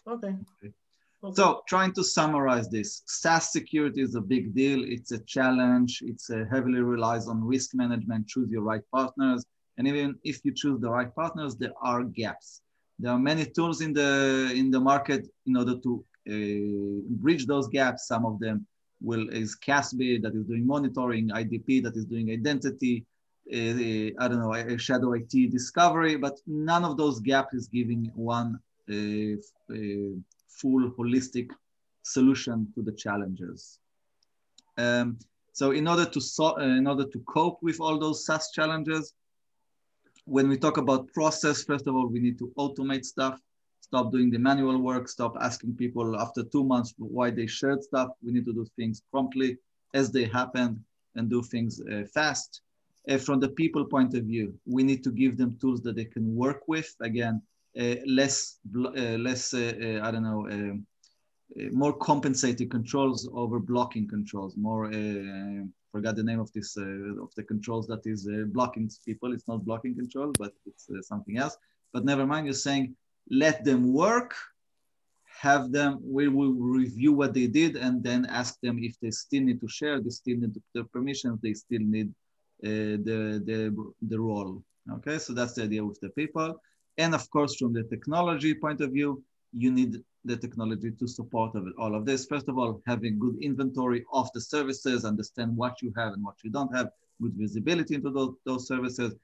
Okay. 0.06 0.34
okay. 0.64 0.72
So 1.32 1.62
trying 1.66 1.92
to 1.94 2.04
summarize 2.04 2.68
this, 2.68 3.02
SaaS 3.06 3.50
security 3.50 4.02
is 4.02 4.14
a 4.14 4.20
big 4.20 4.54
deal. 4.54 4.80
It's 4.84 5.12
a 5.12 5.20
challenge. 5.20 6.02
It's 6.04 6.28
a 6.28 6.44
heavily 6.52 6.80
relies 6.80 7.26
on 7.28 7.42
risk 7.42 7.70
management. 7.74 8.28
Choose 8.28 8.50
your 8.50 8.62
right 8.62 8.82
partners. 8.92 9.42
And 9.78 9.88
even 9.88 10.16
if 10.22 10.44
you 10.44 10.52
choose 10.52 10.78
the 10.80 10.90
right 10.90 11.12
partners, 11.14 11.56
there 11.56 11.72
are 11.80 12.02
gaps. 12.04 12.60
There 12.98 13.10
are 13.10 13.18
many 13.18 13.44
tools 13.46 13.80
in 13.80 13.92
the 14.00 14.52
in 14.54 14.70
the 14.70 14.80
market 14.92 15.22
in 15.46 15.56
order 15.56 15.76
to 15.84 15.92
uh, 16.34 17.00
bridge 17.24 17.44
those 17.46 17.68
gaps. 17.78 18.06
Some 18.12 18.24
of 18.30 18.38
them 18.44 18.66
will 19.00 19.26
is 19.30 19.56
CASB 19.66 20.22
that 20.22 20.34
is 20.38 20.44
doing 20.50 20.66
monitoring, 20.66 21.24
IDP 21.30 21.82
that 21.84 21.96
is 21.96 22.04
doing 22.04 22.30
identity, 22.30 22.94
uh, 23.52 24.22
I 24.22 24.28
don't 24.28 24.40
know, 24.40 24.54
a 24.54 24.78
shadow 24.78 25.12
IT 25.12 25.50
discovery, 25.50 26.16
but 26.16 26.38
none 26.46 26.84
of 26.84 26.96
those 26.96 27.20
gaps 27.20 27.54
is 27.54 27.68
giving 27.68 28.10
one 28.14 28.58
uh, 28.90 29.36
uh, 29.70 30.16
full 30.48 30.90
holistic 30.92 31.50
solution 32.02 32.72
to 32.74 32.82
the 32.82 32.92
challenges. 32.92 33.78
Um, 34.76 35.18
so 35.52 35.70
in 35.70 35.86
order 35.86 36.04
to 36.04 36.20
so, 36.20 36.56
in 36.56 36.86
order 36.86 37.04
to 37.04 37.18
cope 37.20 37.62
with 37.62 37.80
all 37.80 37.98
those 37.98 38.24
SaaS 38.26 38.50
challenges, 38.50 39.14
when 40.24 40.48
we 40.48 40.56
talk 40.56 40.78
about 40.78 41.12
process, 41.12 41.64
first 41.64 41.86
of 41.86 41.94
all, 41.94 42.08
we 42.08 42.18
need 42.18 42.38
to 42.38 42.50
automate 42.58 43.04
stuff, 43.04 43.40
stop 43.80 44.10
doing 44.10 44.30
the 44.30 44.38
manual 44.38 44.78
work, 44.78 45.08
stop 45.08 45.36
asking 45.40 45.76
people 45.76 46.18
after 46.18 46.42
two 46.42 46.64
months 46.64 46.94
why 46.98 47.30
they 47.30 47.46
shared 47.46 47.82
stuff. 47.82 48.08
We 48.24 48.32
need 48.32 48.46
to 48.46 48.52
do 48.52 48.66
things 48.76 49.02
promptly 49.10 49.58
as 49.92 50.10
they 50.10 50.24
happen 50.24 50.84
and 51.14 51.30
do 51.30 51.42
things 51.42 51.80
uh, 51.80 52.04
fast. 52.12 52.62
Uh, 53.08 53.18
from 53.18 53.38
the 53.38 53.48
people 53.48 53.84
point 53.84 54.14
of 54.14 54.24
view, 54.24 54.54
we 54.66 54.82
need 54.82 55.04
to 55.04 55.10
give 55.10 55.36
them 55.36 55.56
tools 55.60 55.82
that 55.82 55.94
they 55.94 56.06
can 56.06 56.34
work 56.34 56.62
with. 56.66 56.94
Again, 57.00 57.42
uh, 57.78 57.96
less, 58.06 58.58
uh, 58.76 59.18
less 59.26 59.52
uh, 59.52 60.00
I 60.02 60.10
don't 60.10 60.22
know, 60.22 60.48
um, 60.50 60.86
more 61.72 61.92
compensated 61.92 62.70
controls 62.70 63.28
over 63.32 63.58
blocking 63.58 64.08
controls, 64.08 64.56
more 64.56 64.90
forgot 65.94 66.16
the 66.16 66.24
name 66.30 66.40
of 66.40 66.50
this 66.52 66.76
uh, 66.76 67.24
of 67.24 67.30
the 67.36 67.44
controls 67.52 67.86
that 67.86 68.02
is 68.04 68.20
uh, 68.26 68.32
blocking 68.56 68.90
people. 69.08 69.28
It's 69.32 69.46
not 69.46 69.64
blocking 69.64 69.94
control, 69.94 70.32
but 70.42 70.52
it's 70.66 70.86
uh, 70.90 71.00
something 71.10 71.36
else. 71.38 71.56
But 71.92 72.04
never 72.04 72.26
mind. 72.26 72.46
You're 72.46 72.64
saying 72.68 72.96
let 73.44 73.64
them 73.68 73.82
work, 74.04 74.34
have 75.46 75.64
them. 75.70 75.90
We 76.16 76.26
will 76.36 76.54
review 76.82 77.12
what 77.20 77.32
they 77.32 77.46
did, 77.60 77.76
and 77.76 78.02
then 78.08 78.20
ask 78.40 78.52
them 78.64 78.76
if 78.88 78.94
they 79.00 79.12
still 79.24 79.44
need 79.48 79.60
to 79.60 79.68
share. 79.78 79.96
They 80.00 80.14
still 80.22 80.38
need 80.42 80.54
the 80.74 80.84
permissions. 80.94 81.36
They 81.40 81.54
still 81.64 81.84
need 81.96 82.08
the 82.62 83.42
the 83.44 83.92
the 84.08 84.20
role. 84.20 84.62
Okay, 84.96 85.18
so 85.18 85.32
that's 85.32 85.54
the 85.54 85.62
idea 85.62 85.84
with 85.84 86.00
the 86.00 86.10
people. 86.10 86.60
And 86.98 87.14
of 87.14 87.28
course, 87.30 87.56
from 87.56 87.72
the 87.72 87.84
technology 87.84 88.54
point 88.54 88.80
of 88.80 88.90
view, 88.92 89.22
you 89.52 89.70
need 89.70 90.02
the 90.24 90.36
technology 90.36 90.90
to 90.90 91.06
support 91.06 91.52
all 91.78 91.94
of 91.94 92.06
this. 92.06 92.26
First 92.26 92.48
of 92.48 92.58
all, 92.58 92.82
having 92.86 93.18
good 93.18 93.36
inventory 93.42 94.04
of 94.12 94.30
the 94.34 94.40
services, 94.40 95.04
understand 95.04 95.56
what 95.56 95.82
you 95.82 95.92
have 95.96 96.12
and 96.14 96.24
what 96.24 96.36
you 96.42 96.50
don't 96.50 96.74
have, 96.74 96.90
good 97.20 97.34
visibility 97.34 97.94
into 97.94 98.10
those, 98.10 98.34
those 98.44 98.66
services. 98.66 99.14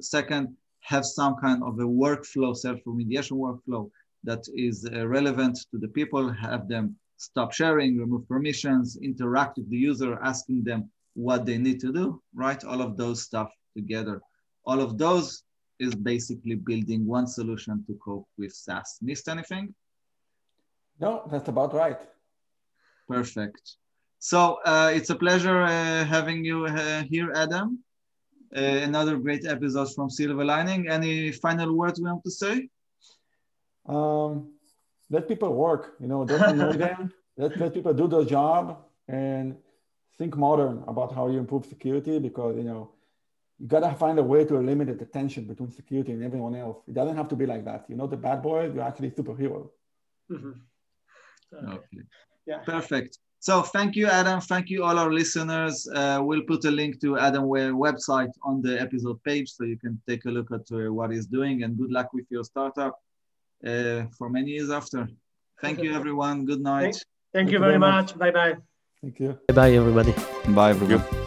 Second, 0.00 0.56
have 0.80 1.04
some 1.04 1.36
kind 1.36 1.62
of 1.62 1.78
a 1.78 1.84
workflow, 1.84 2.56
self-remediation 2.56 3.32
workflow 3.32 3.90
that 4.24 4.44
is 4.54 4.86
uh, 4.86 5.06
relevant 5.06 5.58
to 5.70 5.78
the 5.78 5.88
people, 5.88 6.30
have 6.30 6.68
them 6.68 6.96
stop 7.16 7.52
sharing, 7.52 7.98
remove 7.98 8.26
permissions, 8.28 8.96
interact 8.96 9.58
with 9.58 9.68
the 9.70 9.76
user, 9.76 10.18
asking 10.22 10.62
them 10.64 10.90
what 11.14 11.46
they 11.46 11.58
need 11.58 11.80
to 11.80 11.92
do, 11.92 12.22
right? 12.34 12.62
All 12.64 12.80
of 12.80 12.96
those 12.96 13.22
stuff 13.22 13.50
together. 13.76 14.20
All 14.64 14.80
of 14.80 14.98
those 14.98 15.42
is 15.78 15.94
basically 15.94 16.54
building 16.54 17.06
one 17.06 17.26
solution 17.26 17.84
to 17.86 17.94
cope 18.04 18.28
with 18.38 18.52
SaaS. 18.52 18.98
Missed 19.00 19.28
anything? 19.28 19.74
No, 21.00 21.22
that's 21.30 21.48
about 21.48 21.72
right. 21.74 21.98
Perfect. 23.08 23.76
So 24.18 24.58
uh, 24.66 24.92
it's 24.94 25.08
a 25.10 25.16
pleasure 25.16 25.62
uh, 25.62 26.04
having 26.04 26.44
you 26.44 26.66
uh, 26.66 27.02
here, 27.04 27.32
Adam. 27.34 27.82
Uh, 28.54 28.60
another 28.60 29.16
great 29.16 29.46
episode 29.46 29.88
from 29.94 30.10
Silver 30.10 30.44
Lining. 30.44 30.88
Any 30.88 31.32
final 31.32 31.74
words 31.74 31.98
we 31.98 32.10
want 32.10 32.22
to 32.24 32.30
say? 32.30 32.68
Um, 33.86 34.52
let 35.08 35.26
people 35.26 35.54
work. 35.54 35.94
You 36.00 36.08
know, 36.08 36.24
don't 36.24 36.42
annoy 36.42 36.72
them. 36.86 37.12
Let, 37.38 37.56
let 37.58 37.72
people 37.72 37.94
do 37.94 38.06
their 38.06 38.24
job 38.24 38.84
and 39.08 39.56
think 40.20 40.36
modern 40.36 40.84
about 40.86 41.10
how 41.18 41.24
you 41.32 41.38
improve 41.44 41.64
security 41.74 42.18
because 42.28 42.54
you 42.60 42.66
know 42.70 42.82
you 43.58 43.66
gotta 43.74 43.90
find 44.02 44.16
a 44.24 44.26
way 44.32 44.42
to 44.50 44.54
eliminate 44.62 44.98
the 45.04 45.10
tension 45.18 45.42
between 45.52 45.70
security 45.80 46.12
and 46.12 46.22
everyone 46.28 46.54
else. 46.64 46.78
It 46.90 46.94
doesn't 46.98 47.16
have 47.20 47.28
to 47.32 47.36
be 47.42 47.46
like 47.52 47.64
that. 47.70 47.80
You're 47.88 48.02
not 48.04 48.10
the 48.16 48.22
bad 48.28 48.38
boy. 48.42 48.60
You're 48.72 48.88
actually 48.90 49.08
a 49.08 49.16
superhero. 49.20 49.60
Mm-hmm. 50.30 50.54
Okay. 51.54 51.76
okay. 51.76 52.02
Yeah. 52.50 52.60
Perfect. 52.74 53.12
So 53.48 53.62
thank 53.76 53.90
you, 53.98 54.06
Adam. 54.20 54.38
Thank 54.52 54.66
you, 54.72 54.78
all 54.86 54.98
our 55.02 55.12
listeners. 55.20 55.74
Uh, 56.00 56.18
we'll 56.26 56.46
put 56.52 56.62
a 56.70 56.72
link 56.80 57.00
to 57.04 57.18
Adam 57.28 57.44
Ware 57.52 57.74
website 57.86 58.34
on 58.50 58.54
the 58.66 58.74
episode 58.86 59.18
page 59.28 59.48
so 59.56 59.64
you 59.72 59.78
can 59.84 59.94
take 60.10 60.22
a 60.26 60.32
look 60.36 60.48
at 60.58 60.66
uh, 60.72 60.92
what 60.96 61.08
he's 61.14 61.28
doing 61.38 61.56
and 61.62 61.78
good 61.80 61.92
luck 61.98 62.08
with 62.16 62.26
your 62.34 62.44
startup 62.52 62.94
uh, 63.70 64.02
for 64.16 64.26
many 64.36 64.50
years 64.56 64.70
after. 64.80 65.08
Thank 65.64 65.76
you, 65.84 65.90
everyone. 66.00 66.36
Good 66.44 66.62
night. 66.72 66.82
Thank, 66.82 66.96
thank 67.36 67.50
you 67.52 67.58
very 67.66 67.78
much. 67.78 68.08
much. 68.14 68.18
Bye-bye. 68.24 68.69
Thank 69.02 69.18
you. 69.20 69.38
Bye-bye, 69.48 69.72
everybody. 69.72 70.14
Bye, 70.54 70.70
everyone. 70.70 71.19